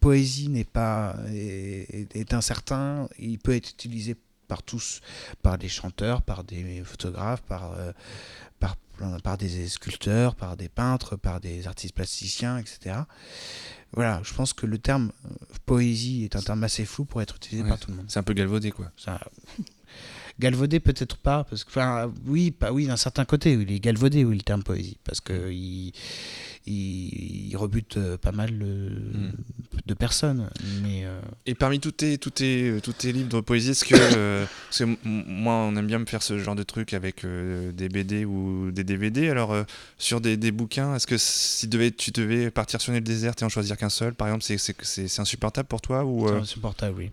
[0.00, 4.16] poésie n'est pas est, est, incertain, il peut être utilisé
[4.48, 5.00] par tous,
[5.42, 7.74] par des chanteurs, par des photographes, par
[9.22, 13.00] par des sculpteurs, par des peintres, par des artistes plasticiens, etc.
[13.92, 15.34] Voilà, je pense que le terme euh,
[15.66, 18.06] poésie est un terme assez flou pour être utilisé par tout le monde.
[18.08, 18.90] C'est un peu galvaudé, quoi.
[18.96, 19.20] Ça...
[20.40, 24.24] galvaudé peut-être pas, parce que, enfin, oui, pas, oui, d'un certain côté, il est galvaudé,
[24.24, 25.92] oui, le terme poésie, parce que il,
[26.66, 29.32] il, rebute euh, pas mal hmm.
[29.86, 30.50] de personnes.
[30.82, 33.94] Mais, euh, Et parmi tous tes, tous tes, tous tes livres de poésie, est-ce que,
[33.96, 34.46] euh,
[34.76, 38.70] que moi, on aime bien me faire ce genre de truc avec des BD ou
[38.70, 39.28] des DVD.
[39.30, 39.54] Alors,
[39.98, 43.42] sur des, des bouquins, est-ce que si devais, tu devais partir sur une île déserte
[43.42, 44.44] et en choisir qu'un seul, par exemple,
[44.82, 47.10] c'est insupportable pour toi ou C'est insupportable, oui.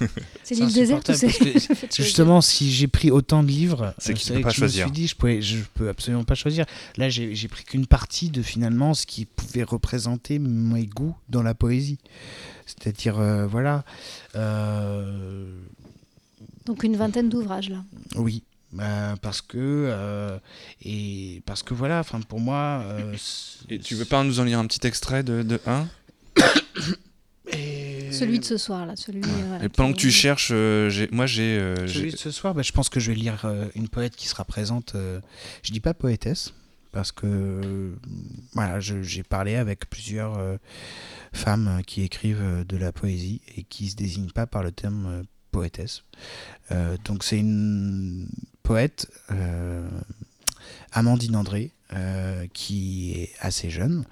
[0.42, 1.10] c'est l'île déserte
[1.96, 5.42] Justement, si j'ai pris autant de livres, c'est que je me suis dit, je, pouvais,
[5.42, 6.66] je peux absolument pas choisir.
[6.96, 11.54] Là, j'ai pris qu'une partie de finalement ce qui pouvait représenter mes goûts dans la
[11.54, 11.98] poésie.
[12.66, 13.84] C'est-à-dire, euh, voilà.
[14.34, 15.46] Euh,
[16.66, 17.84] Donc une vingtaine d'ouvrages là.
[18.16, 18.42] Oui.
[18.80, 20.38] Euh, parce que
[20.84, 22.84] et parce que voilà enfin pour moi
[23.70, 25.86] et tu veux pas nous en lire un petit extrait de, de un?
[28.10, 29.22] Celui de ce soir là, celui.
[29.62, 30.50] et pendant que tu cherches,
[31.12, 31.58] moi j'ai.
[31.86, 34.44] celui de ce soir, bah, je pense que je vais lire une poète qui sera
[34.44, 34.94] présente.
[35.62, 36.52] je dis pas poétesse,
[36.96, 37.94] parce que
[38.54, 40.56] voilà, j'ai parlé avec plusieurs euh,
[41.34, 44.72] femmes qui écrivent euh, de la poésie et qui ne se désignent pas par le
[44.72, 46.04] terme euh, poétesse.
[47.04, 48.28] donc c'est une
[48.62, 49.08] poète,
[50.92, 51.72] Amandine André,
[52.52, 54.04] qui est assez jeune,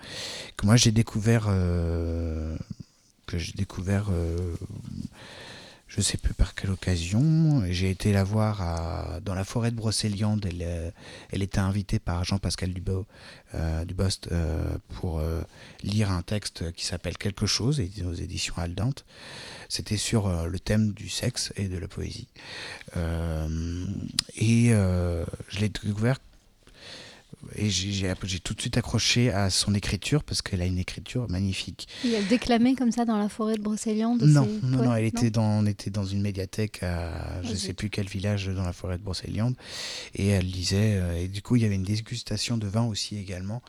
[0.57, 2.57] que moi j'ai découvert, que
[3.37, 4.07] j'ai découvert
[5.97, 7.63] je sais plus par quelle occasion.
[7.71, 10.45] J'ai été la voir à, dans la forêt de Brocéliande.
[10.45, 10.91] Elle, euh,
[11.33, 12.75] était invitée par Jean-Pascal
[13.55, 15.23] euh, Dubost euh, pour
[15.85, 19.05] lire un texte qui s'appelle Quelque chose, et aux éditions Aldante.
[19.69, 22.29] C'était sur le thème du sexe et de la poésie.
[22.97, 26.19] Et je l'ai découvert
[27.57, 31.89] et j'ai tout de suite accroché à son écriture parce qu'elle a une écriture magnifique.
[32.05, 34.23] Et elle déclamait comme ça dans la forêt de Brocéliande.
[34.23, 37.57] Non, non, ouais, non, elle était dans, on était dans une médiathèque à je Ah,
[37.57, 39.55] sais plus quel village dans la forêt de Brocéliande
[40.15, 43.17] et elle lisait euh, et du coup il y avait une dégustation de vin aussi
[43.17, 43.63] également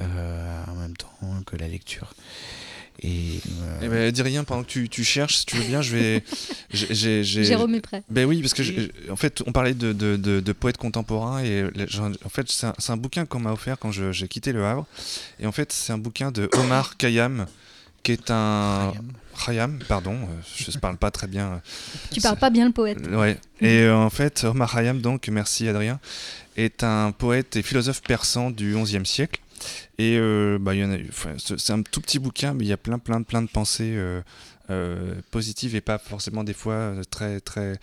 [0.00, 1.08] euh, en même temps
[1.46, 2.14] que la lecture.
[3.02, 5.82] Et euh, Eh ben, dis rien pendant que tu, tu cherches, si tu veux bien,
[5.82, 6.24] je vais.
[6.72, 8.02] j'ai- j'ai- j'ai- Jérôme est prêt.
[8.10, 11.42] Ben oui, parce que je- en fait, on parlait de, de, de, de poètes contemporains
[11.44, 14.50] et en fait, c'est un, c'est un bouquin qu'on m'a offert quand je- j'ai quitté
[14.52, 14.84] Le Havre.
[15.38, 17.46] Et en fait, c'est un bouquin de Omar Khayyam,
[18.02, 18.90] qui est un.
[18.92, 19.12] Khayyam.
[19.46, 21.62] Khayyam, pardon, euh, je ne parle pas très bien.
[22.10, 22.98] Tu parles pas bien le poète.
[23.12, 23.38] Ouais.
[23.60, 26.00] Et euh, en fait, Omar Khayyam, donc, merci Adrien,
[26.56, 29.40] est un poète et philosophe persan du XIe siècle.
[29.98, 30.72] Et euh, bah,
[31.38, 34.22] c'est un tout petit bouquin, mais il y a plein, plein, plein de pensées euh,
[34.70, 37.80] euh, positives et pas forcément des fois euh, très, très,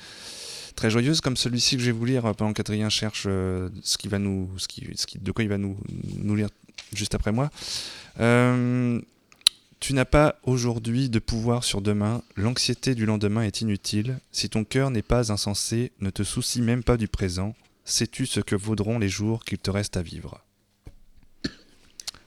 [0.75, 4.07] très joyeuses, comme celui-ci que je vais vous lire euh, pendant qu'Adrien cherche ce qui
[4.07, 5.77] va nous, ce qui, ce qui, de quoi il va nous,
[6.17, 6.47] nous lire
[6.93, 7.49] juste après moi.
[9.81, 14.19] Tu n'as pas aujourd'hui de pouvoir sur demain, l'anxiété du lendemain est inutile.
[14.31, 17.55] Si ton cœur n'est pas insensé, ne te soucie même pas du présent.
[17.83, 20.44] Sais-tu ce que vaudront les jours qu'il te reste à vivre?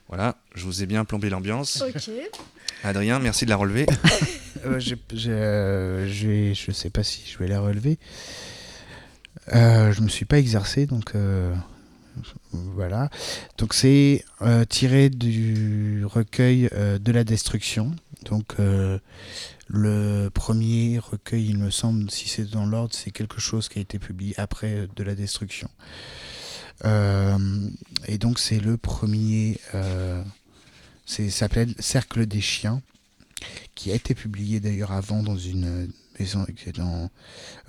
[0.08, 1.82] Voilà, je vous ai bien plombé l'ambiance.
[1.82, 2.10] Ok.
[2.84, 3.86] Adrien, merci de la relever.
[4.66, 4.98] Euh, j'ai-
[5.30, 6.08] euh,
[6.52, 7.96] je sais pas si je vais la relever.
[9.54, 11.54] Euh, je me suis pas exercé, donc euh,
[12.52, 13.08] voilà.
[13.56, 17.94] Donc c'est euh, tiré du recueil euh, de la destruction.
[18.24, 18.98] Donc euh,
[19.68, 23.82] le premier recueil, il me semble, si c'est dans l'ordre, c'est quelque chose qui a
[23.82, 25.70] été publié après euh, de la destruction.
[26.84, 27.68] Euh,
[28.06, 29.58] et donc c'est le premier.
[29.74, 30.22] Euh,
[31.06, 32.82] c'est ça s'appelle Cercle des chiens
[33.74, 35.90] qui a été publié d'ailleurs avant dans une
[36.74, 37.08] dans,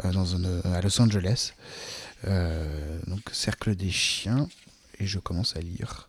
[0.04, 1.54] euh, dans une- à Los Angeles.
[2.26, 4.48] Donc Cercle des chiens,
[5.00, 6.08] et je commence à lire.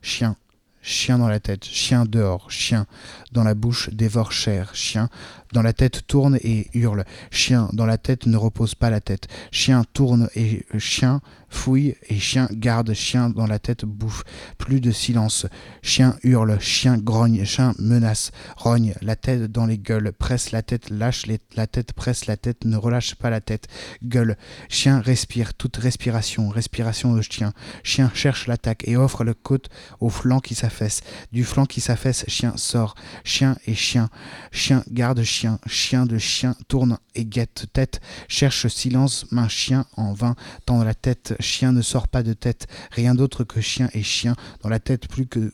[0.00, 0.36] Chien,
[0.80, 2.86] chien dans la tête, chien dehors, chien
[3.32, 5.08] dans la bouche dévore chair, chien
[5.52, 9.28] dans la tête tourne et hurle, chien dans la tête ne repose pas la tête,
[9.52, 11.20] chien tourne et chien
[11.54, 14.24] fouille et chien garde, chien dans la tête bouffe,
[14.58, 15.46] plus de silence,
[15.82, 20.90] chien hurle, chien grogne, chien menace, rogne la tête dans les gueules, presse la tête,
[20.90, 21.24] lâche
[21.56, 23.68] la tête, presse la tête, ne relâche pas la tête,
[24.02, 24.36] gueule,
[24.68, 29.68] chien respire, toute respiration, respiration de chien, chien cherche l'attaque et offre le côte
[30.00, 31.00] au flanc qui s'affaisse,
[31.32, 34.10] du flanc qui s'affaisse, chien sort, chien et chien,
[34.52, 38.00] chien garde chien, chien de chien tourne et guette, tête.
[38.28, 40.34] Cherche silence, main chien en vain,
[40.66, 44.34] tend la tête, chien ne sort pas de tête, rien d'autre que chien et chien,
[44.62, 45.52] dans la tête plus que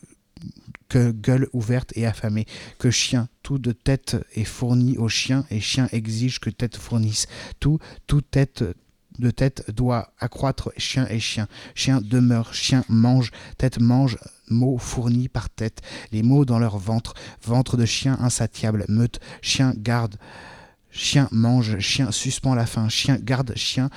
[1.11, 2.45] gueule ouverte et affamée,
[2.79, 7.27] que chien, tout de tête est fourni au chien, et chien exige que tête fournisse.
[7.59, 8.63] Tout, tout tête
[9.19, 11.47] de tête doit accroître chien et chien.
[11.75, 14.17] Chien demeure, chien mange, tête mange,
[14.49, 19.73] mots fournis par tête, les mots dans leur ventre, ventre de chien insatiable, meute, chien
[19.77, 20.17] garde,
[20.89, 23.89] chien mange, chien suspend la faim, chien garde, chien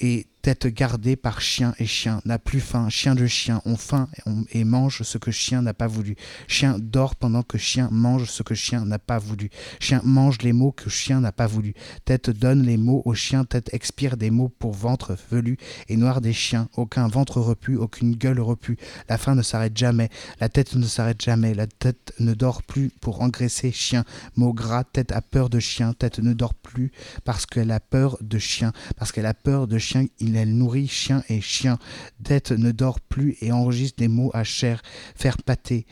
[0.00, 4.08] et tête gardée par chien et chien, n'a plus faim, chien de chien, ont faim
[4.18, 6.16] et on- et mange ce que chien n'a pas voulu.
[6.48, 9.50] Chien dort pendant que chien mange ce que chien n'a pas voulu.
[9.78, 11.74] Chien mange les mots que chien n'a pas voulu.
[12.04, 15.56] Tête donne les mots au chien, tête expire des mots pour ventre velu
[15.88, 16.68] et noir des chiens.
[16.76, 18.76] Aucun ventre repu, aucune gueule repue.
[19.08, 22.90] La faim ne s'arrête jamais, la tête ne s'arrête jamais, la tête ne dort plus
[23.00, 24.04] pour engraisser chien.
[24.36, 26.90] Mot gras, tête a peur de chien, tête ne dort plus
[27.24, 30.06] parce qu'elle a peur de chien, parce qu'elle a peur de chien,
[30.36, 31.78] elle nourrit chien et chien.
[32.24, 34.82] Tête ne dort plus et enregistre des mots à chair,
[35.14, 35.86] faire pâter.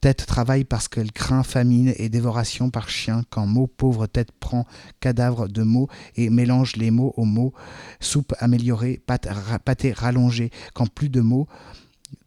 [0.00, 3.22] Tête travaille parce qu'elle craint famine et dévoration par chien.
[3.30, 4.66] Quand mot pauvre tête prend
[5.00, 7.52] cadavre de mots et mélange les mots aux mots.
[7.98, 10.50] Soupe améliorée, pâté rallongé.
[10.74, 11.48] Quand plus de mots,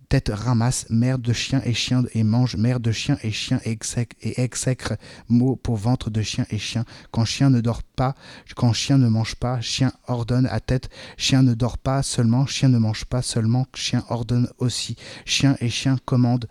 [0.09, 3.71] tête ramasse, mère de chien et chien et mange, mère de chien et chien et
[3.71, 4.93] exècre, et exècre
[5.29, 6.83] mot pour ventre de chien et chien.
[7.11, 8.15] Quand chien ne dort pas,
[8.55, 12.69] quand chien ne mange pas, chien ordonne à tête, chien ne dort pas seulement, chien
[12.69, 14.95] ne mange pas seulement, chien ordonne aussi.
[15.25, 16.47] Chien et chien commandent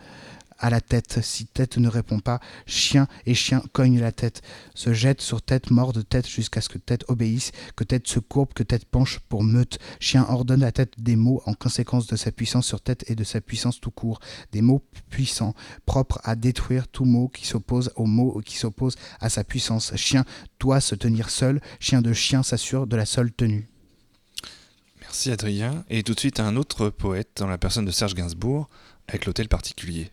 [0.58, 1.20] à la tête.
[1.22, 4.42] Si tête ne répond pas, chien et chien cognent la tête.
[4.74, 8.52] Se jette sur tête, mord tête jusqu'à ce que tête obéisse, que tête se courbe,
[8.54, 9.78] que tête penche pour meute.
[10.00, 13.24] Chien ordonne à tête des mots en conséquence de sa puissance sur tête et de
[13.24, 14.20] sa puissance tout court.
[14.52, 15.54] Des mots puissants,
[15.86, 19.94] propres à détruire tout mot qui s'oppose au mot qui s'oppose à sa puissance.
[19.96, 20.24] Chien
[20.60, 23.68] doit se tenir seul, chien de chien s'assure de la seule tenue.
[25.00, 25.84] Merci Adrien.
[25.88, 28.68] Et tout de suite un autre poète dans la personne de Serge Gainsbourg
[29.08, 30.10] avec l'hôtel particulier.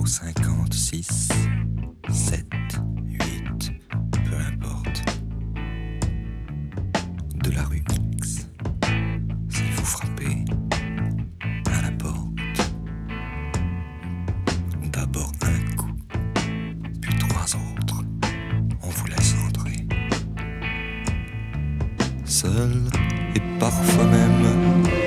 [0.00, 1.28] Au 56,
[2.10, 2.46] 7,
[22.44, 25.03] Et parfois même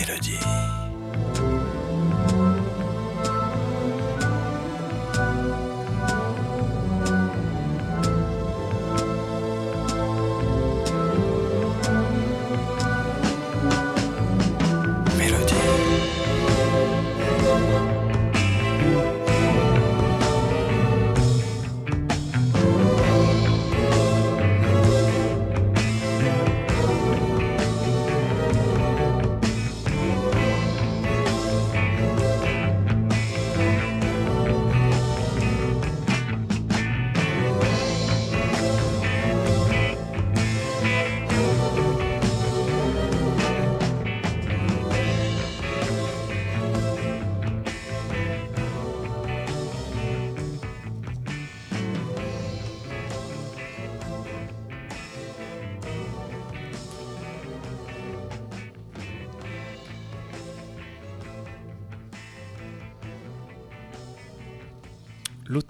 [0.00, 0.59] Mélodie.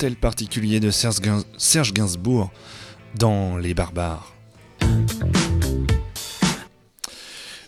[0.01, 2.51] L'hôtel particulier de Serge, Gain- Serge Gainsbourg
[3.17, 4.35] dans Les Barbares.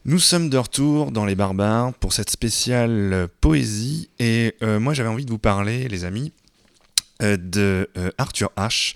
[0.06, 5.10] Nous sommes de retour dans Les Barbares pour cette spéciale poésie et euh, moi j'avais
[5.10, 6.32] envie de vous parler, les amis,
[7.20, 8.94] euh, de euh, Arthur H,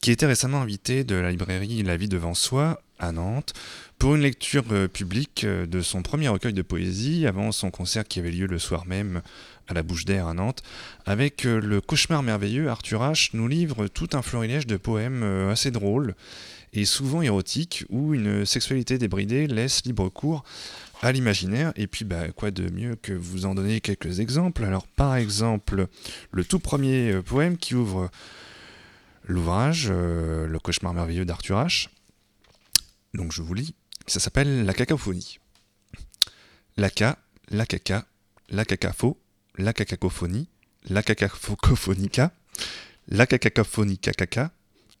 [0.00, 3.52] qui était récemment invité de la librairie La vie devant soi à Nantes
[3.98, 8.30] pour une lecture publique de son premier recueil de poésie avant son concert qui avait
[8.30, 9.20] lieu le soir même
[9.70, 10.62] à la Bouche d'Air à Nantes.
[11.06, 15.70] Avec euh, le cauchemar merveilleux, Arthur H nous livre tout un florilège de poèmes assez
[15.70, 16.14] drôles
[16.72, 20.44] et souvent érotiques où une sexualité débridée laisse libre cours
[21.02, 21.72] à l'imaginaire.
[21.76, 24.64] Et puis, bah, quoi de mieux que vous en donner quelques exemples?
[24.64, 25.86] Alors, par exemple,
[26.32, 28.10] le tout premier poème qui ouvre
[29.26, 31.88] l'ouvrage, Le cauchemar merveilleux d'Arthur H.
[33.14, 33.74] Donc, je vous lis.
[34.06, 35.38] Ça s'appelle la cacophonie.
[36.76, 37.18] La ca,
[37.50, 38.04] la caca,
[38.48, 39.18] la cacafo,
[39.56, 40.48] la cacacophonie,
[40.88, 42.32] la cacaphonica,
[43.08, 44.52] la cacaphonica caca,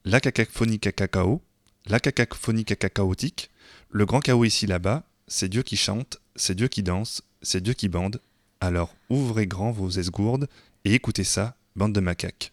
[0.04, 1.42] la cacaphonica cacao,
[1.86, 3.50] la cacaphonica cacaotique,
[3.90, 7.74] le grand chaos ici là-bas, c'est Dieu qui chante, c'est Dieu qui danse, c'est Dieu
[7.74, 8.20] qui bande.
[8.60, 10.48] Alors ouvrez grand vos esgourdes
[10.84, 12.52] et écoutez ça, bande de macaques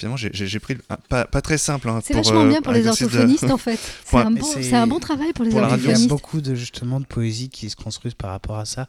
[0.00, 1.88] finalement, j'ai pris ah, pas, pas, très simple.
[1.88, 3.78] Hein, c'est vachement bien pour les orthophonistes en fait.
[4.04, 5.98] C'est un, bon, un, bon travail pour les pour orthophonistes.
[5.98, 8.88] Il y a beaucoup de justement de poésie qui se construisent par rapport à ça.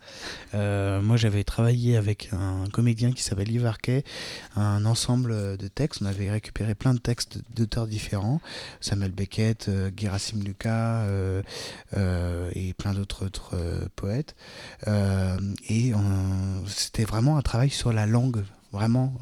[0.56, 4.04] Euh, moi, j'avais travaillé avec un comédien qui s'appelle Yves Arquet,
[4.56, 6.02] un ensemble de textes.
[6.02, 8.42] On avait récupéré plein de textes d'auteurs différents,
[8.80, 11.42] Samuel Beckett, euh, Gerasim Lucas euh,
[11.98, 14.36] euh, et plein d'autres euh, poètes.
[15.70, 15.94] et
[16.68, 19.14] c'était vraiment un travail sur la langue Vraiment,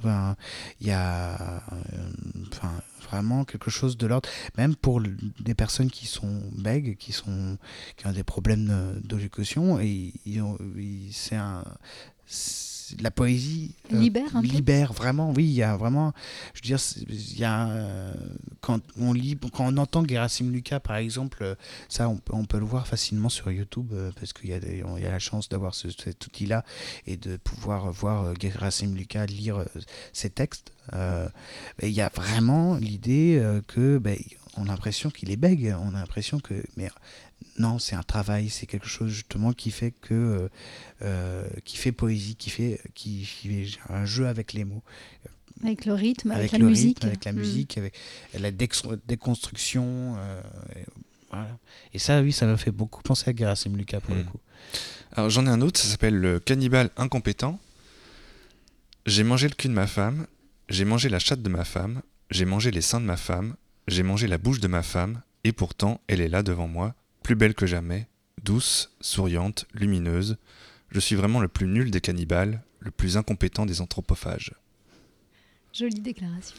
[0.79, 2.09] il y a euh,
[2.51, 2.71] enfin,
[3.09, 7.57] vraiment quelque chose de l'ordre, même pour des personnes qui sont bègues, qui, sont,
[7.97, 10.13] qui ont des problèmes d'éducation, et
[11.11, 11.63] c'est un
[13.01, 15.31] la poésie euh, libère, un libère vraiment.
[15.31, 16.13] Oui, il y a vraiment.
[16.53, 16.79] Je veux dire,
[17.09, 18.13] il y a euh,
[18.61, 21.55] quand on lit, quand on entend Gerasim Lucas, par exemple, euh,
[21.87, 25.05] ça, on peut, on peut le voir facilement sur YouTube parce qu'il y, a y
[25.05, 26.63] a la chance d'avoir ce, cet outil-là
[27.05, 29.63] et de pouvoir voir Gerasim Lucas lire
[30.13, 30.71] ses textes.
[30.93, 34.17] Il y a vraiment l'idée que ben,
[34.57, 36.89] on a l'impression qu'il est bègue, on a l'impression que mais
[37.60, 40.49] non, c'est un travail, c'est quelque chose justement qui fait que euh,
[41.01, 44.82] euh, qui fait poésie, qui fait qui, fait un jeu avec les mots.
[45.62, 47.03] Avec le rythme, avec, la musique.
[47.03, 47.36] avec la mm.
[47.36, 47.93] musique, avec
[48.34, 50.16] la déconstruction.
[50.18, 50.41] Euh,
[50.78, 50.86] et,
[51.30, 51.49] voilà.
[51.93, 54.28] et, ça, oui, ça m'a fait beaucoup penser à Gerasim Lucas pour le mm.
[54.28, 54.39] coup.
[55.12, 57.60] Alors j'en ai un autre, ça s'appelle Le cannibale incompétent.
[59.05, 60.28] J'ai mangé le cul de ma femme,
[60.70, 63.55] j'ai mangé la chatte de ma femme, j'ai mangé les seins de ma femme,
[63.88, 66.93] j'ai mangé la bouche de ma femme, et pourtant elle est là devant moi,
[67.30, 68.07] plus belle que jamais,
[68.43, 70.38] douce, souriante, lumineuse.
[70.89, 74.55] Je suis vraiment le plus nul des cannibales, le plus incompétent des anthropophages.
[75.71, 76.55] Jolie déclaration.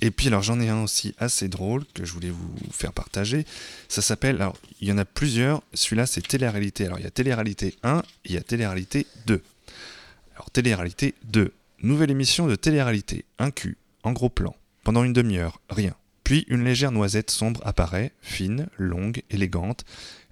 [0.00, 3.46] Et puis alors j'en ai un aussi assez drôle que je voulais vous faire partager.
[3.88, 6.86] Ça s'appelle, alors il y en a plusieurs, celui-là c'est télé-réalité.
[6.86, 9.42] Alors il y a télé-réalité 1 et il y a télé-réalité 2.
[10.36, 11.52] Alors télé-réalité 2,
[11.82, 14.54] nouvelle émission de télé-réalité, un cul, en gros plan,
[14.84, 15.96] pendant une demi-heure, rien.
[16.28, 19.86] Puis une légère noisette sombre apparaît, fine, longue, élégante.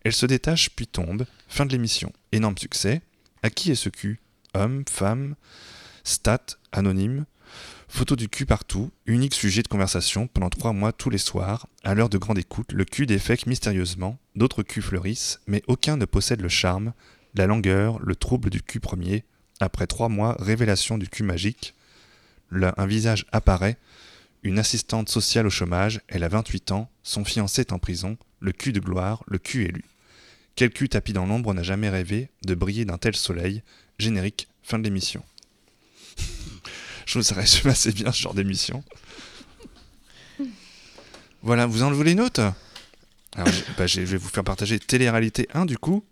[0.05, 1.25] Elle se détache puis tombe.
[1.49, 2.13] Fin de l'émission.
[2.33, 3.01] Énorme succès.
[3.43, 4.21] À qui est ce cul?
[4.53, 5.37] Homme, femme,
[6.05, 7.25] stat, anonyme.
[7.89, 11.67] Photo du cul partout, unique sujet de conversation pendant trois mois tous les soirs.
[11.83, 14.19] À l'heure de grande écoute, le cul défèque mystérieusement.
[14.35, 16.93] D'autres culs fleurissent, mais aucun ne possède le charme,
[17.35, 19.25] la langueur, le trouble du cul premier.
[19.61, 21.75] Après trois mois, révélation du cul magique.
[22.51, 23.79] Là, un visage apparaît,
[24.47, 28.53] une assistante sociale au chômage, elle a 28 ans, son fiancé est en prison, le
[28.53, 29.85] cul de gloire, le cul élu.
[30.55, 33.63] Quel cul tapis dans l'ombre n'a jamais rêvé de briller d'un tel soleil?
[33.99, 35.25] Générique, fin de l'émission.
[37.07, 38.85] Je ça résume assez bien ce genre d'émission.
[41.43, 42.53] Voilà, vous en voulez une autre?
[43.35, 46.05] Alors, bah, je vais vous faire partager Télé-réalité 1 du coup.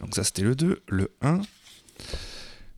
[0.00, 0.82] Donc ça c'était le 2.
[0.88, 1.40] Le 1,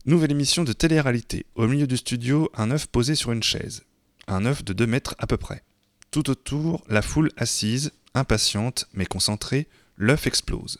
[0.05, 1.45] Nouvelle émission de télé-réalité.
[1.55, 3.83] Au milieu du studio, un œuf posé sur une chaise
[4.27, 5.63] un œuf de 2 mètres à peu près.
[6.11, 9.67] Tout autour, la foule assise, impatiente mais concentrée,
[9.97, 10.79] l'œuf explose.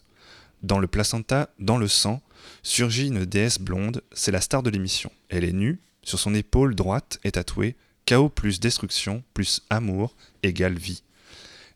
[0.63, 2.21] Dans le placenta, dans le sang,
[2.63, 5.11] surgit une déesse blonde, c'est la star de l'émission.
[5.29, 7.75] Elle est nue, sur son épaule droite est tatouée
[8.05, 11.03] Chaos plus destruction plus amour égale vie.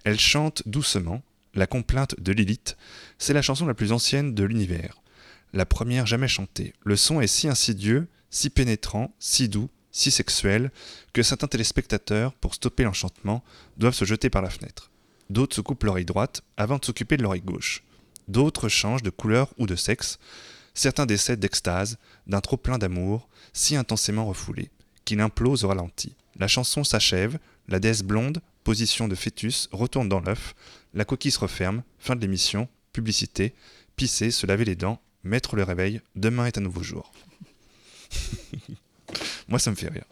[0.04, 2.78] Elle chante doucement, la complainte de Lilith,
[3.18, 5.02] c'est la chanson la plus ancienne de l'univers.
[5.54, 6.74] La première jamais chantée.
[6.84, 10.72] Le son est si insidieux, si pénétrant, si doux, si sexuel
[11.14, 13.42] que certains téléspectateurs, pour stopper l'enchantement,
[13.78, 14.92] doivent se jeter par la fenêtre.
[15.30, 17.82] D'autres se coupent l'oreille droite avant de s'occuper de l'oreille gauche.
[18.28, 20.20] D'autres changent de couleur ou de sexe.
[20.74, 24.70] Certains décèdent d'extase, d'un trop plein d'amour, si intensément refoulé,
[25.06, 26.14] qu'il implose au ralenti.
[26.38, 27.40] La chanson s'achève,
[27.70, 30.56] la déesse blonde, position de fœtus, retourne dans l'œuf,
[30.94, 33.56] la coquille se referme, fin de l'émission, publicité,
[33.96, 37.14] pisser, se laver les dents, mettre le réveil, demain est un nouveau jour.
[39.48, 40.06] Moi, ça me fait rire.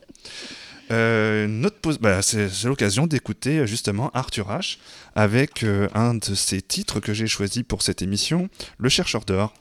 [0.91, 4.77] Euh, Notre pause, bah, c'est, l'occasion d'écouter euh, justement Arthur H
[5.15, 9.53] avec euh, un de ses titres que j'ai choisi pour cette émission, Le chercheur d'or.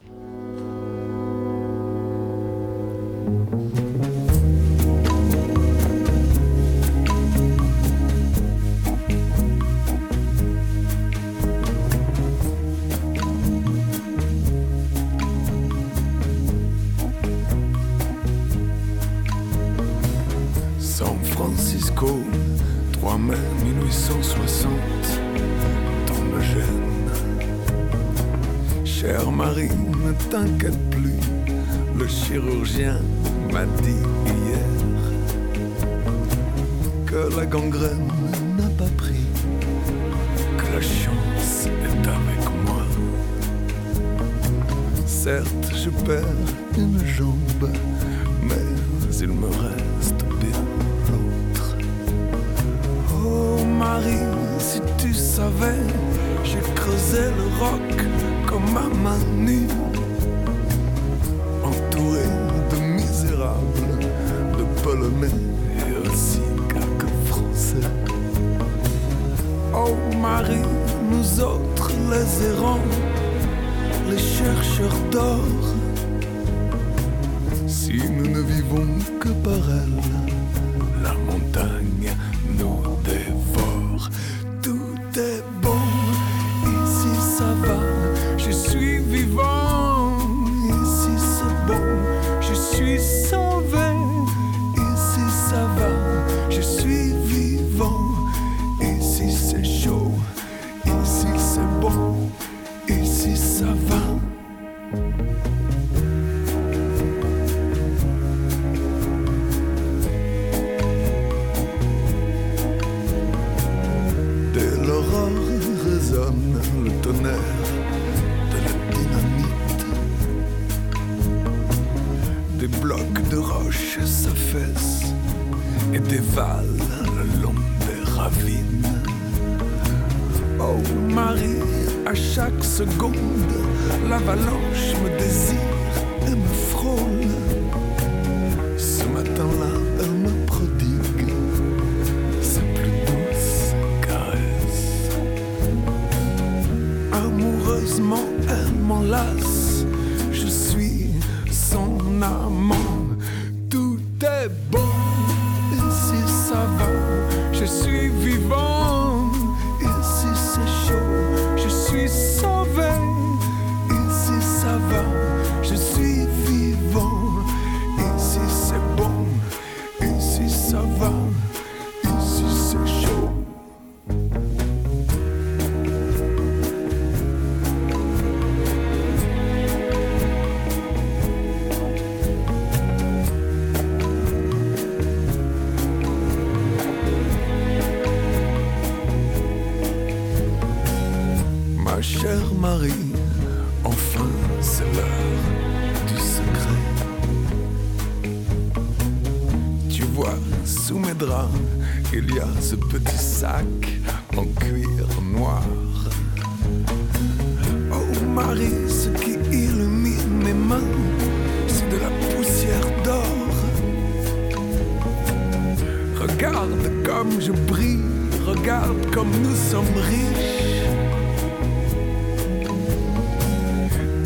[217.23, 218.03] comme je brille,
[218.45, 220.83] regarde comme nous sommes riches.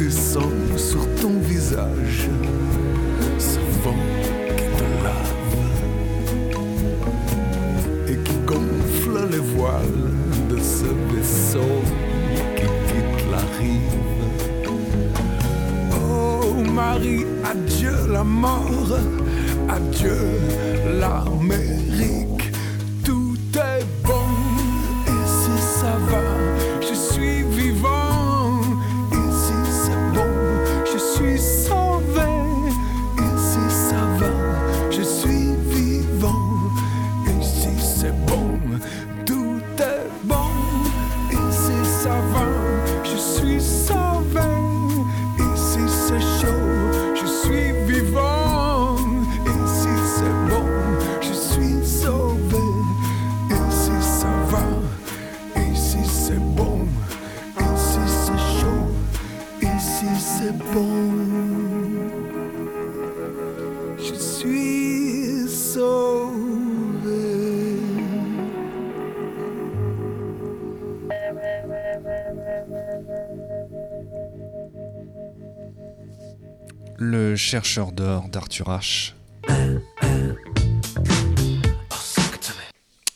[0.01, 2.30] Et sommes sur ton visage.
[3.38, 4.03] Ce vent
[4.57, 5.34] qui te lave.
[8.09, 10.12] Et qui gonfle les voiles
[10.49, 11.82] de ce vaisseau
[12.57, 14.70] qui quitte la rive.
[15.92, 18.97] Oh Marie, adieu la mort,
[19.68, 20.18] adieu
[20.99, 21.65] l'armée.
[77.53, 79.12] d'Arthur H.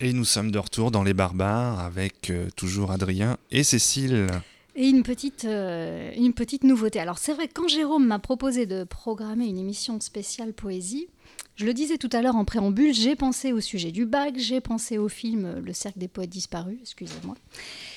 [0.01, 4.29] Et nous sommes de retour dans Les Barbares avec euh, toujours Adrien et Cécile.
[4.77, 7.01] Et une petite, euh, une petite nouveauté.
[7.01, 11.09] Alors c'est vrai, quand Jérôme m'a proposé de programmer une émission spéciale poésie,
[11.57, 14.61] je le disais tout à l'heure en préambule, j'ai pensé au sujet du bac, j'ai
[14.61, 17.35] pensé au film Le cercle des poètes disparus, excusez-moi.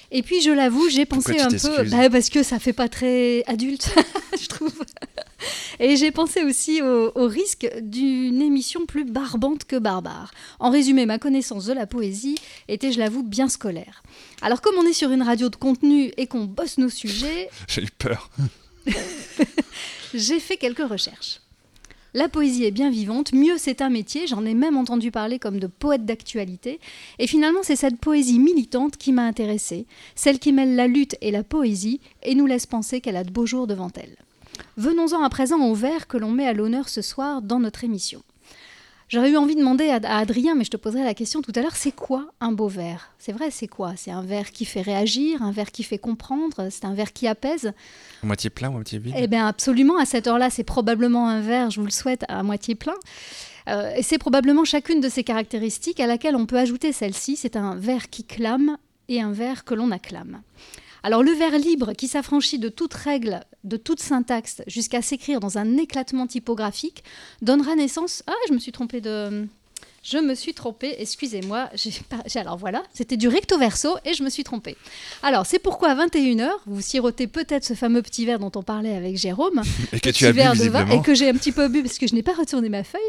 [0.09, 3.43] Et puis je l'avoue, j'ai pensé un peu, bah, parce que ça fait pas très
[3.45, 3.93] adulte,
[4.41, 4.73] je trouve.
[5.79, 10.31] Et j'ai pensé aussi au, au risque d'une émission plus barbante que barbare.
[10.59, 12.35] En résumé, ma connaissance de la poésie
[12.67, 14.03] était, je l'avoue, bien scolaire.
[14.41, 17.83] Alors comme on est sur une radio de contenu et qu'on bosse nos sujets, J'ai
[17.83, 18.29] eu peur.
[20.13, 21.39] j'ai fait quelques recherches.
[22.15, 25.59] La poésie est bien vivante, mieux c'est un métier, j'en ai même entendu parler comme
[25.59, 26.79] de poète d'actualité,
[27.17, 31.31] et finalement c'est cette poésie militante qui m'a intéressée, celle qui mêle la lutte et
[31.31, 34.15] la poésie et nous laisse penser qu'elle a de beaux jours devant elle.
[34.77, 38.21] Venons-en à présent au vers que l'on met à l'honneur ce soir dans notre émission.
[39.09, 41.51] J'aurais eu envie de demander à, à Adrien, mais je te poserai la question tout
[41.55, 43.11] à l'heure, c'est quoi un beau vers?
[43.19, 43.93] C'est vrai, c'est quoi?
[43.95, 47.27] C'est un vers qui fait réagir, un vers qui fait comprendre, c'est un vers qui
[47.27, 47.73] apaise?
[48.23, 49.13] Moitié plein, moitié vide?
[49.15, 49.97] eh bien, absolument.
[49.99, 52.95] À cette heure-là, c'est probablement un verre, je vous le souhaite, à moitié plein.
[53.69, 57.35] Euh, et c'est probablement chacune de ces caractéristiques à laquelle on peut ajouter celle-ci.
[57.35, 58.77] C'est un verre qui clame
[59.09, 60.41] et un verre que l'on acclame.
[61.03, 65.57] Alors, le vers libre qui s'affranchit de toute règle, de toute syntaxe, jusqu'à s'écrire dans
[65.57, 67.03] un éclatement typographique,
[67.41, 68.23] donnera naissance.
[68.27, 69.47] Ah, je me suis trompée de.
[70.05, 71.69] Je me suis trompée, excusez-moi.
[72.35, 74.75] Alors voilà, c'était du recto verso et je me suis trompée.
[75.21, 78.95] Alors, c'est pourquoi à 21h, vous sirotez peut-être ce fameux petit verre dont on parlait
[78.97, 79.61] avec Jérôme
[79.93, 81.97] Et que tu as bu de vin et que j'ai un petit peu bu parce
[81.97, 83.01] que je n'ai pas retourné ma feuille.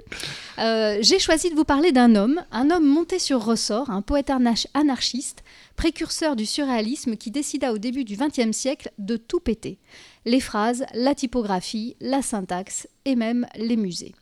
[0.61, 4.31] Euh, j'ai choisi de vous parler d'un homme, un homme monté sur ressort, un poète
[4.31, 5.43] anarch- anarchiste,
[5.77, 9.79] précurseur du surréalisme qui décida au début du XXe siècle de tout péter.
[10.25, 14.15] Les phrases, la typographie, la syntaxe et même les musées.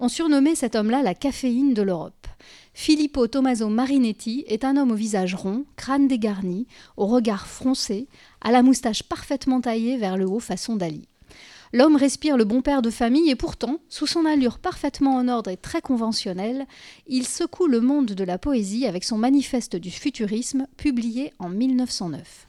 [0.00, 2.26] On surnommait cet homme-là la caféine de l'Europe.
[2.72, 8.06] Filippo Tommaso Marinetti est un homme au visage rond, crâne dégarni, au regard froncé,
[8.40, 11.08] à la moustache parfaitement taillée vers le haut façon Dali.
[11.72, 15.50] L'homme respire le bon père de famille et pourtant, sous son allure parfaitement en ordre
[15.50, 16.66] et très conventionnelle,
[17.06, 22.48] il secoue le monde de la poésie avec son manifeste du futurisme publié en 1909.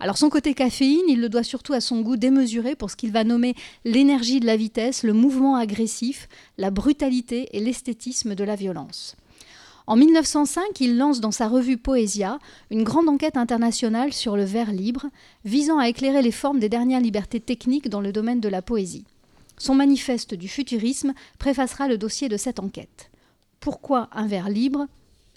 [0.00, 3.10] Alors son côté caféine, il le doit surtout à son goût démesuré pour ce qu'il
[3.10, 3.54] va nommer
[3.84, 9.16] l'énergie de la vitesse, le mouvement agressif, la brutalité et l'esthétisme de la violence.
[9.88, 12.38] En 1905, il lance dans sa revue Poesia
[12.70, 15.06] une grande enquête internationale sur le vers libre,
[15.46, 19.06] visant à éclairer les formes des dernières libertés techniques dans le domaine de la poésie.
[19.56, 23.10] Son manifeste du futurisme préfacera le dossier de cette enquête.
[23.60, 24.88] Pourquoi un vers libre?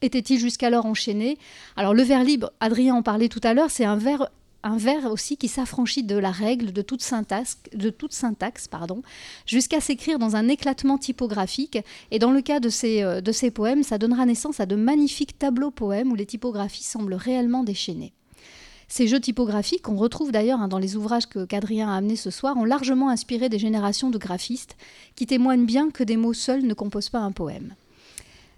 [0.02, 1.38] Était-il jusqu'alors enchaîné?
[1.78, 4.30] Alors le vers libre, Adrien en parlait tout à l'heure, c'est un vers
[4.64, 9.02] un vers aussi qui s'affranchit de la règle de toute syntaxe, pardon,
[9.46, 11.80] jusqu'à s'écrire dans un éclatement typographique.
[12.12, 14.76] Et dans le cas de ces, euh, de ces poèmes, ça donnera naissance à de
[14.76, 18.14] magnifiques tableaux poèmes où les typographies semblent réellement déchaînées.
[18.88, 22.30] Ces jeux typographiques, qu'on retrouve d'ailleurs hein, dans les ouvrages que qu'Adrien a amenés ce
[22.30, 24.76] soir, ont largement inspiré des générations de graphistes
[25.16, 27.74] qui témoignent bien que des mots seuls ne composent pas un poème.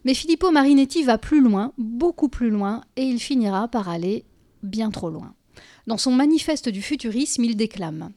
[0.06, 4.26] Mais Filippo Marinetti va plus loin, beaucoup plus loin, et il finira par aller
[4.64, 5.36] bien trop loin.
[5.86, 8.12] Dans son manifeste du futurisme, il déclame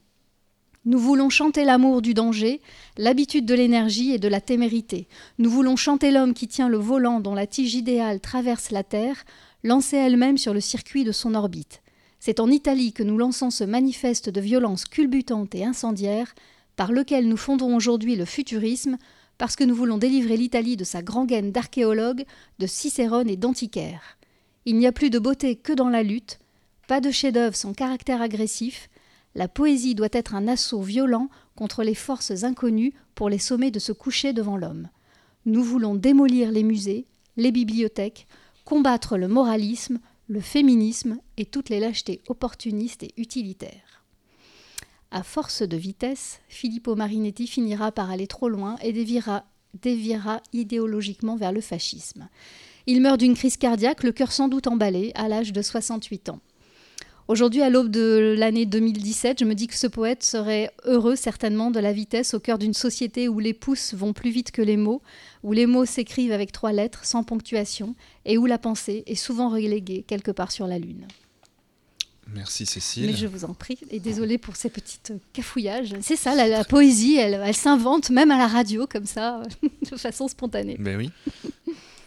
[0.85, 2.61] Nous voulons chanter l'amour du danger,
[2.97, 5.09] l'habitude de l'énergie et de la témérité.
[5.39, 9.25] Nous voulons chanter l'homme qui tient le volant dont la tige idéale traverse la Terre,
[9.65, 11.83] lancée elle-même sur le circuit de son orbite.
[12.21, 16.37] C'est en Italie que nous lançons ce manifeste de violence culbutante et incendiaire,
[16.77, 18.97] par lequel nous fondons aujourd'hui le futurisme,
[19.39, 22.27] parce que nous voulons délivrer l'Italie de sa grand-gaine d'archéologues,
[22.61, 24.19] de Cicérone et d'antiquaires.
[24.67, 26.39] Il n'y a plus de beauté que dans la lutte,
[26.87, 28.89] pas de chef-d'œuvre sans caractère agressif.
[29.35, 33.79] La poésie doit être un assaut violent contre les forces inconnues pour les sommer de
[33.79, 34.89] se coucher devant l'homme.
[35.45, 37.07] Nous voulons démolir les musées,
[37.37, 38.27] les bibliothèques,
[38.65, 44.05] combattre le moralisme, le féminisme et toutes les lâchetés opportunistes et utilitaires.
[45.11, 49.45] À force de vitesse, Filippo Marinetti finira par aller trop loin et déviera,
[49.81, 52.29] déviera idéologiquement vers le fascisme.
[52.87, 56.41] Il meurt d'une crise cardiaque, le cœur sans doute emballé, à l'âge de 68 ans.
[57.29, 61.73] Aujourd'hui, à l'aube de l'année 2017, je me dis que ce poète serait heureux certainement
[61.73, 64.77] de la vitesse au cœur d'une société où les pouces vont plus vite que les
[64.77, 65.03] mots,
[65.43, 67.97] où les mots s'écrivent avec trois lettres sans ponctuation
[68.27, 71.09] et où la pensée est souvent reléguée quelque part sur la lune.
[72.33, 73.07] Merci Cécile.
[73.07, 75.95] Mais je vous en prie, et désolée pour ces petites cafouillages.
[76.03, 79.43] C'est ça, la, la poésie, elle, elle s'invente même à la radio comme ça,
[79.91, 80.77] de façon spontanée.
[80.79, 81.11] Ben oui.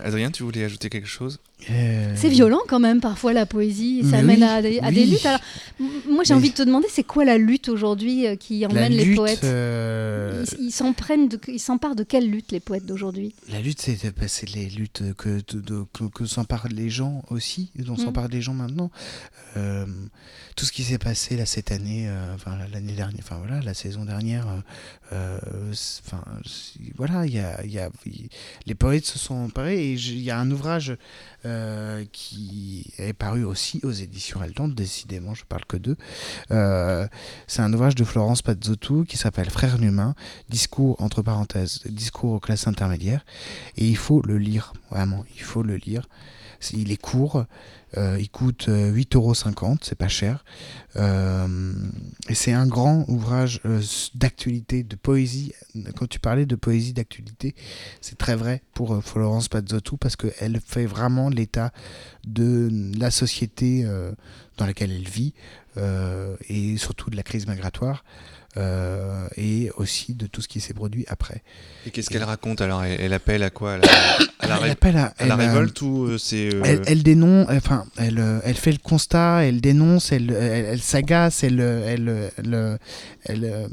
[0.01, 1.39] Adrien, tu voulais ajouter quelque chose
[1.69, 4.91] Euh, C'est violent quand même parfois la poésie, ça Mais amène oui, à, des, à
[4.91, 5.09] des oui.
[5.11, 5.25] luttes.
[5.25, 5.41] Alors,
[6.07, 8.93] moi j'ai Mais- envie de te demander, c'est quoi la lutte aujourd'hui euh, qui emmène
[8.93, 9.43] les poètes?
[9.43, 13.35] euh, Ils ils s'en prennent, de- ils s'emparent de quelle lutte les poètes d'aujourd'hui?
[13.51, 17.23] La lutte, c'est bah, c'est les luttes que, de- de- que, que s'emparent les gens
[17.29, 18.05] aussi, dont Mm.
[18.05, 18.89] s'emparent les gens maintenant.
[19.57, 19.85] Euh,
[20.55, 23.73] tout ce qui s'est passé là cette année, euh, enfin l'année dernière, enfin voilà, la
[23.73, 24.45] saison dernière,
[25.11, 26.21] enfin
[26.95, 27.79] voilà, il y a, y
[28.65, 30.97] les poètes se sont emparés et il y a un ouvrage
[31.45, 35.97] euh, qui est paru aussi aux éditions Altant, décidément, je parle que d'eux.
[36.51, 37.07] Euh,
[37.47, 40.15] c'est un ouvrage de Florence Pazzotto qui s'appelle Frères humains,
[40.49, 43.25] discours entre parenthèses, discours aux classes intermédiaires.
[43.77, 46.07] Et il faut le lire, vraiment, il faut le lire.
[46.73, 47.45] Il est court,
[47.97, 50.43] euh, il coûte euh, 8,50€, c'est pas cher.
[50.95, 51.73] Euh,
[52.27, 53.61] et c'est un grand ouvrage
[54.15, 55.53] d'actualité, de poésie.
[55.95, 57.55] Quand tu parlais de poésie d'actualité,
[58.01, 61.71] c'est très vrai pour Florence Pazzotto parce qu'elle fait vraiment l'état
[62.25, 63.85] de la société
[64.57, 65.33] dans laquelle elle vit
[66.49, 68.03] et surtout de la crise migratoire.
[68.57, 71.43] Euh, et aussi de tout ce qui s'est produit après.
[71.85, 72.83] Et qu'est-ce qu'elle raconte alors?
[72.83, 73.73] Elle, elle appelle à quoi?
[73.73, 73.87] À la,
[74.39, 76.53] à la, Elle appelle à- à la elle, révolte ou euh, c'est.
[76.53, 81.43] euh, Elle, elle dénonce, enfin, elle, elle fait le constat, elle dénonce, elle, elle, s'agace,
[81.43, 82.31] elle, elle,
[83.25, 83.69] elle,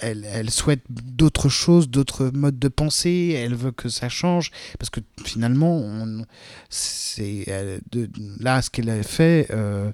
[0.00, 5.00] elle, souhaite d'autres choses, d'autres modes de pensée, elle veut que ça change, parce que
[5.24, 6.24] finalement, on,
[6.68, 7.44] c'est,
[8.40, 9.92] là, ce qu'elle a fait, euh,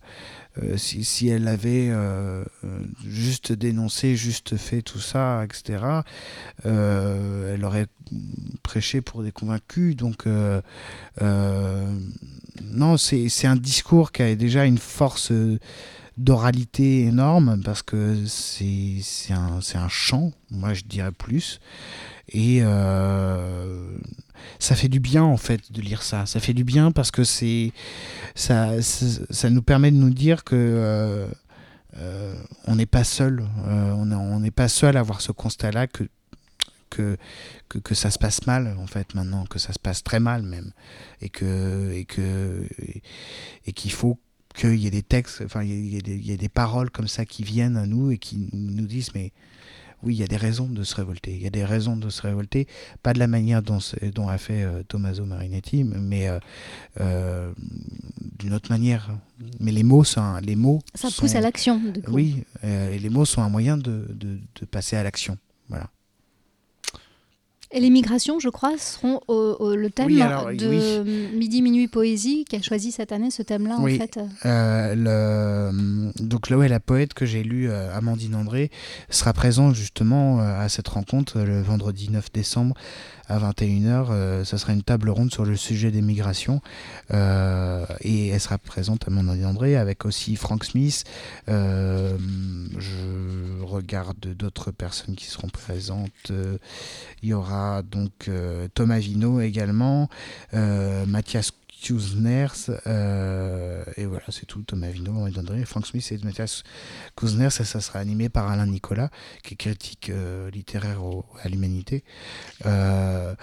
[0.76, 5.84] si, si elle avait euh, euh, juste dénoncé, juste fait tout ça, etc.,
[6.66, 7.86] euh, elle aurait
[8.62, 9.96] prêché pour des convaincus.
[9.96, 10.60] Donc, euh,
[11.22, 11.92] euh,
[12.62, 15.58] non, c'est un discours qui a déjà une force euh,
[16.18, 19.00] d'oralité énorme parce que c'est
[19.30, 21.60] un, un chant, moi je dirais plus.
[22.30, 23.96] Et euh,
[24.58, 26.26] ça fait du bien en fait de lire ça.
[26.26, 27.72] Ça fait du bien parce que c'est
[28.34, 31.26] ça, ça, nous permet de nous dire que euh,
[31.96, 32.34] euh,
[32.66, 33.44] on n'est pas seul.
[33.66, 36.04] On n'est pas seul à avoir ce constat-là que
[36.90, 37.18] que,
[37.68, 40.42] que, que ça se passe mal en fait maintenant, que ça se passe très mal
[40.42, 40.72] même,
[41.20, 43.02] et que et que et,
[43.66, 44.18] et qu'il faut
[44.58, 46.32] qu'il y ait des textes, enfin il y, a- il y a des- il y
[46.32, 49.32] a des paroles comme ça qui viennent à nous et qui nous disent mais
[50.02, 52.08] oui il y a des raisons de se révolter, il y a des raisons de
[52.10, 52.66] se révolter,
[53.02, 53.78] pas de la manière dont,
[54.28, 56.38] a fait euh, Tommaso Marinetti, mais euh,
[57.00, 57.52] euh,
[58.38, 59.10] d'une autre manière.
[59.60, 61.80] Mais les mots sont les mots Ça sont- pousse à l'action.
[62.08, 65.36] oui, euh, et les mots sont un moyen de, de, de passer à l'action.
[65.68, 65.90] Voilà.
[67.70, 71.86] Et les migrations, je crois, seront au- au- le thème Oui, alors, de Midi Minuit
[71.86, 73.96] Poésie qui a choisi cette année ce thème-là Oui.
[73.96, 74.18] en fait.
[74.46, 78.70] Euh, le, donc là, ouais, la poète que j'ai lue, euh, Amandine André,
[79.10, 82.74] sera présente justement euh, à cette rencontre le vendredi 9 décembre
[83.28, 84.08] à 21h.
[84.10, 86.60] euh, ça sera une table ronde sur le sujet des migrations.
[87.12, 91.04] Euh, et elle sera présente, Amandine André, avec aussi Frank Smith.
[91.48, 92.16] Euh,
[92.78, 96.32] je regarde d'autres personnes qui seront présentes.
[97.22, 98.30] Il y aura donc
[98.74, 100.08] Thomas Vino également,
[100.52, 104.62] Mathias Kuzners, euh, et voilà, c'est tout.
[104.62, 106.64] Thomas Vino, Amandine André, Frank Smith et Mathias
[107.16, 109.10] Kuzners, ça, ça sera animé par Alain Nicolas,
[109.42, 111.00] qui est critique euh, littéraire
[111.42, 112.04] à l'humanité.
[112.66, 113.34] Euh,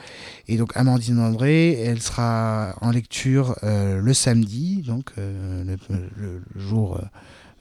[0.48, 7.00] et donc Amandine André, elle sera en lecture le samedi, donc le, jour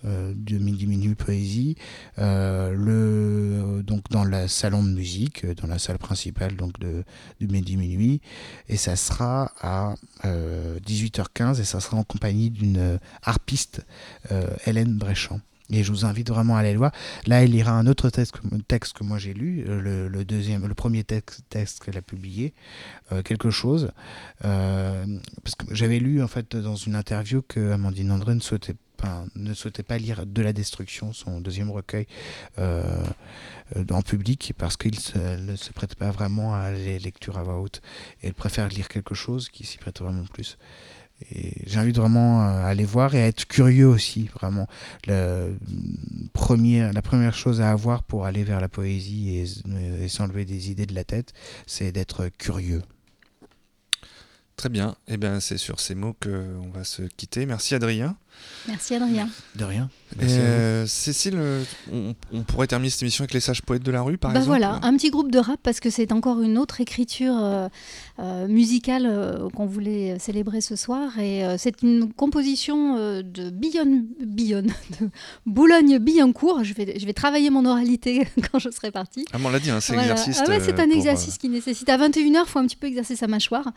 [0.04, 1.76] de midi minuit poésie,
[2.18, 7.04] euh, le donc dans le salon de musique, euh, dans la salle principale donc de
[7.40, 8.20] midi minuit,
[8.68, 9.94] et ça sera à
[10.24, 13.84] euh, 18h15 et ça sera en compagnie d'une euh, harpiste
[14.30, 15.40] euh, Hélène Bréchamp.
[15.70, 16.92] Et je vous invite vraiment à aller le voir.
[17.26, 18.36] Là, elle lira un autre texte
[18.68, 22.52] texte que moi j'ai lu, euh, le, deuxième, le premier texte, texte qu'elle a publié,
[23.12, 23.90] euh, quelque chose.
[24.44, 25.06] Euh,
[25.42, 28.76] parce que j'avais lu en fait dans une interview que Amandine André ne souhaitait
[29.34, 32.06] ne souhaitait pas lire De la destruction, son deuxième recueil,
[32.58, 33.04] euh,
[33.76, 37.60] euh, en public, parce qu'il ne se prête pas vraiment à les lectures à voix
[37.60, 37.82] haute.
[38.22, 40.58] Et elle préfère lire quelque chose qui s'y prête vraiment plus.
[41.30, 44.66] Et j'invite vraiment à aller voir et à être curieux aussi, vraiment.
[46.32, 50.86] Premier, la première chose à avoir pour aller vers la poésie et, s'enlever des idées
[50.86, 51.32] de la tête,
[51.66, 52.82] c'est d'être curieux.
[54.56, 54.96] Très bien.
[55.08, 57.46] Et bien, c'est sur ces mots qu'on va se quitter.
[57.46, 58.16] Merci Adrien.
[58.66, 59.28] Merci Adrien.
[59.56, 59.90] De rien.
[60.22, 61.36] Euh, Cécile,
[61.92, 64.38] on, on pourrait terminer cette émission avec les sages poètes de la rue, par bah
[64.38, 67.68] exemple voilà, un petit groupe de rap parce que c'est encore une autre écriture euh,
[68.20, 73.50] euh, musicale euh, qu'on voulait célébrer ce soir et euh, c'est une composition euh, de
[73.50, 74.62] Billon, Billon,
[75.00, 75.10] de
[75.46, 76.62] Boulogne-Billancourt.
[76.64, 79.24] Je vais, je vais travailler mon oralité quand je serai partie.
[79.32, 80.12] Ah, on l'a dit, hein, c'est Voilà.
[80.12, 80.40] exercice.
[80.44, 82.86] Ah ouais, c'est euh, un exercice qui nécessite à 21h, il faut un petit peu
[82.86, 83.72] exercer sa mâchoire.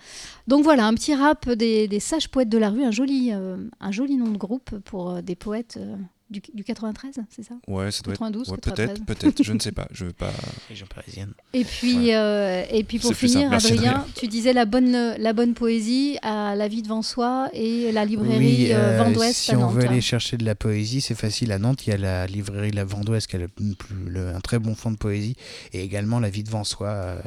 [0.48, 3.58] Donc voilà, un petit rap des, des sages poètes de la rue, un joli, euh,
[3.80, 4.47] un joli nom de groupe
[4.84, 5.96] pour euh, des poètes euh,
[6.30, 7.54] du, du 93, c'est ça?
[7.70, 8.20] Ouais, ça doit être.
[8.20, 8.88] 92, ouais, 93.
[9.00, 9.88] peut-être, peut-être, je ne sais pas.
[9.92, 10.30] Je veux pas.
[10.68, 11.32] Région parisienne.
[11.54, 16.18] Et puis, euh, et puis pour finir, Adrien, tu disais la bonne, la bonne poésie
[16.22, 19.60] à La vie devant soi et la librairie Oui, euh, euh, Vent d'Ouest si à
[19.60, 21.54] on veut aller chercher de la poésie, c'est facile.
[21.54, 23.76] À Nantes, il y a la librairie La Vendouest qui a le, plus-
[24.06, 25.38] le- un très bon fond de poésie,
[25.72, 27.22] et également La Vie devant soi, euh,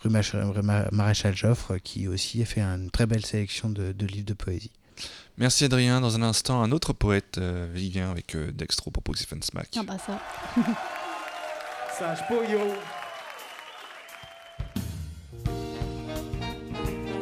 [0.00, 0.10] rue,
[0.92, 4.72] Maréchal Joffre, qui aussi a fait une très belle sélection de, de livres de poésie.
[5.38, 6.00] Merci Adrien.
[6.00, 9.68] Dans un instant, un autre poète euh, vient avec euh, Dextro pour Stephen Smack.
[9.78, 10.18] Ah bah ça.
[11.98, 12.60] Sage Poyo.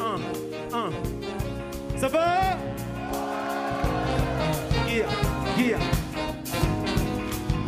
[0.01, 0.91] Un, un.
[1.99, 2.57] Ça va?
[4.89, 5.07] Yeah,
[5.59, 5.79] yeah.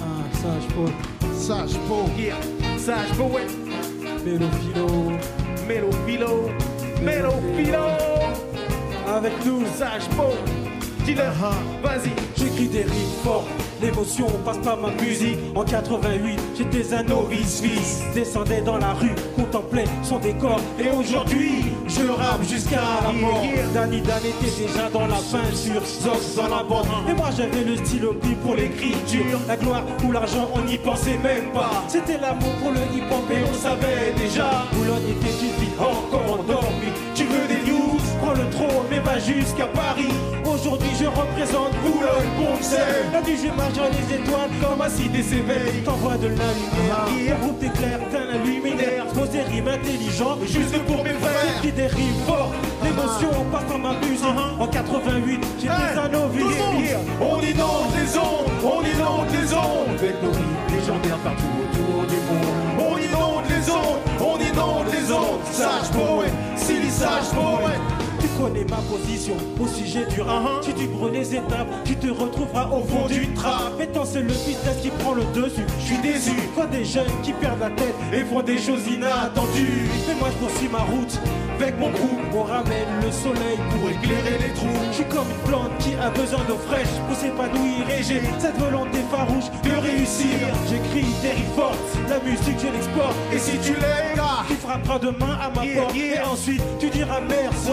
[0.01, 2.09] Ah, sage poète, Sage Po.
[2.17, 2.37] Yeah,
[2.79, 3.51] sage poète.
[4.25, 5.13] mélophilo,
[5.67, 6.51] Mélophilo,
[7.03, 8.10] mélophilo.
[9.17, 10.25] Avec nous, Sage Po.
[11.05, 11.33] Dis-leur,
[11.83, 12.11] vas-y.
[12.37, 13.49] j'écris des rimes fortes,
[13.81, 15.39] l'émotion passe par ma musique.
[15.55, 20.61] En 88, j'étais un novice fils, descendais dans la rue, contemplais son décor.
[20.79, 23.43] Et aujourd'hui, je rappe jusqu'à la mort.
[23.75, 26.87] Danny Dan était déjà dans la peinture, Zox dans la bande.
[27.09, 29.41] Et moi j'avais le stylo pris pour l'écriture.
[29.49, 31.83] La gloire ou l'argent, on n'y pensait même pas.
[31.89, 34.67] C'était l'amour pour le hip-hop et on savait déjà.
[34.73, 36.45] Boulogne était une vie encore
[39.01, 40.13] va jusqu'à Paris.
[40.45, 43.07] Aujourd'hui, je représente Boulogne, Poncel.
[43.13, 45.83] La nuit, je marche dans les étoiles comme ma cité s'éveille.
[45.85, 49.07] T'envoies de la lumière, un groupe d'éclairs, t'as la luminaire.
[49.15, 51.61] Pose des rimes intelligentes, juste pour mes frères.
[51.63, 54.11] Des rimes fortes, l'émotion passe par ma musique.
[54.59, 56.45] En 88, j'étais un novice.
[57.21, 62.17] On inonde les ondes, on inonde les ondes Avec nos rimes légendaires partout autour du
[62.17, 68.10] monde On inonde les ondes, on inonde les ondes Sage poète, Silly sage poète
[68.41, 70.63] connais ma position au sujet du rap.
[70.63, 73.79] Si tu brûles les étapes, tu te retrouveras au fond du trap.
[73.79, 75.67] Maintenant, c'est le business qui prend le dessus.
[75.79, 76.31] Je suis déçu.
[76.55, 79.89] Vois des jeunes qui perdent la tête et font des choses inattendues.
[80.09, 81.19] Mais moi, je poursuis ma route.
[81.61, 84.67] Avec mon groupe, on ramène le soleil pour éclairer les trous.
[84.91, 87.85] Je suis comme une plante qui a besoin d'eau fraîche pour s'épanouir.
[87.91, 90.39] Et j'ai cette volonté farouche de réussir.
[90.69, 91.79] J'écris des fortes,
[92.09, 93.17] la musique, je l'exporte.
[93.33, 96.15] Et si tu l'es, gars Tu frapperas demain à ma Yeah, porte yeah.
[96.15, 97.69] Et ensuite tu diras merci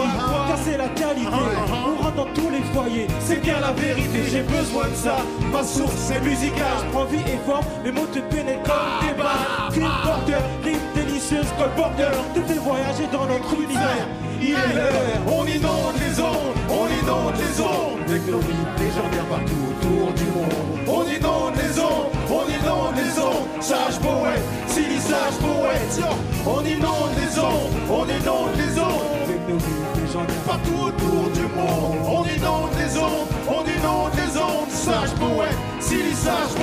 [0.64, 1.28] c'est la qualité.
[1.28, 5.16] On rentre dans tous les foyers C'est bien la vérité, j'ai besoin de ça.
[5.52, 9.70] Ma source c'est musicale Prends vie et forme Les mots te pénètrent comme des balles.
[9.70, 14.06] Crime porteur, rime délicieuse Colporteur Te fait voyager dans notre univers.
[14.40, 14.92] Il est l'heure,
[15.26, 20.24] on inonde les ondes, on inonde les ondes Avec nos rimes légendaires partout autour du
[20.24, 20.78] monde.
[20.86, 26.00] On inonde les ondes, on inonde les ondes Sage poète, Silly sage poète.
[26.46, 28.77] On inonde les ondes, on inonde les ondes
[30.68, 31.96] Partout autour du monde.
[32.06, 36.58] On inonde les ondes, on inonde les ondes Sage poète, Silly sage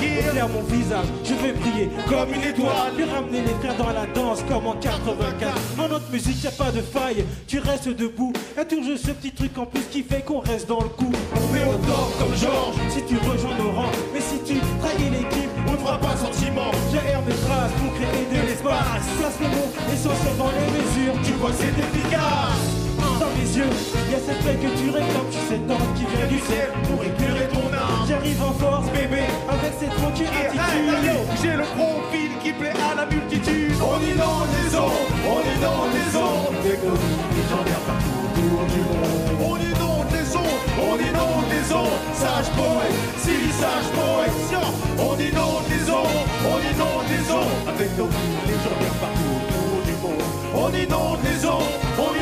[0.00, 0.30] Yeah.
[0.30, 2.94] Éclaire mon visage, je vais briller Comme une étoile.
[2.96, 6.50] Lui ramener les frères dans la danse comme en 84 En notre musique y a
[6.50, 8.32] pas de faille, tu restes debout.
[8.56, 11.12] Y'a toujours ce petit truc en plus qui fait qu'on reste dans le coup.
[11.36, 12.76] On met au top comme Georges.
[12.88, 16.70] Si tu rejoins nos rangs, mais si tu trahis l'équipe On ne fera pas sentiment
[16.92, 19.04] J'aère mes phrases pour créer de l'espace.
[19.18, 21.22] Place le mot essentiel dans les mesures.
[21.22, 22.79] Tu vois c'est efficace
[23.20, 23.68] Dans mes yeux,
[24.10, 27.04] y a cette paix que tu réclames Tu sais tant qui vient du ciel Pour
[27.04, 28.08] éclairer ton âme.
[28.08, 31.28] J'arrive en force bébé, avec cette tranquille attitude.
[31.42, 33.76] J'ai le profil qui plaît à la multitude.
[33.76, 38.80] On inonde les ondes, on inonde les ondes Avec nos rimes légendaires partout autour du
[38.88, 39.36] monde.
[39.36, 44.64] On inonde les ondes, on inonde les ondes Sage poète, Silly sage poète Sion.
[44.96, 48.08] On inonde les ondes, on inonde les ondes Avec nos
[48.48, 50.24] légendaires partout autour du monde.
[50.56, 51.68] On inonde les ondes,
[52.00, 52.19] on inonde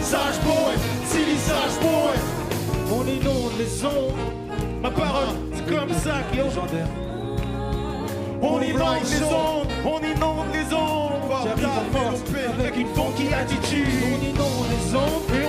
[0.00, 0.74] sage boy,
[1.04, 2.16] silly sage boy.
[2.90, 4.14] On inonde les ondes,
[4.82, 6.88] ma parole, c'est comme ça que légendaire.
[8.40, 11.12] On inonde les ondes, on inonde les ondes.
[11.44, 13.88] J'arrive en avec une funky attitude.
[14.04, 15.41] On inonde les ondes.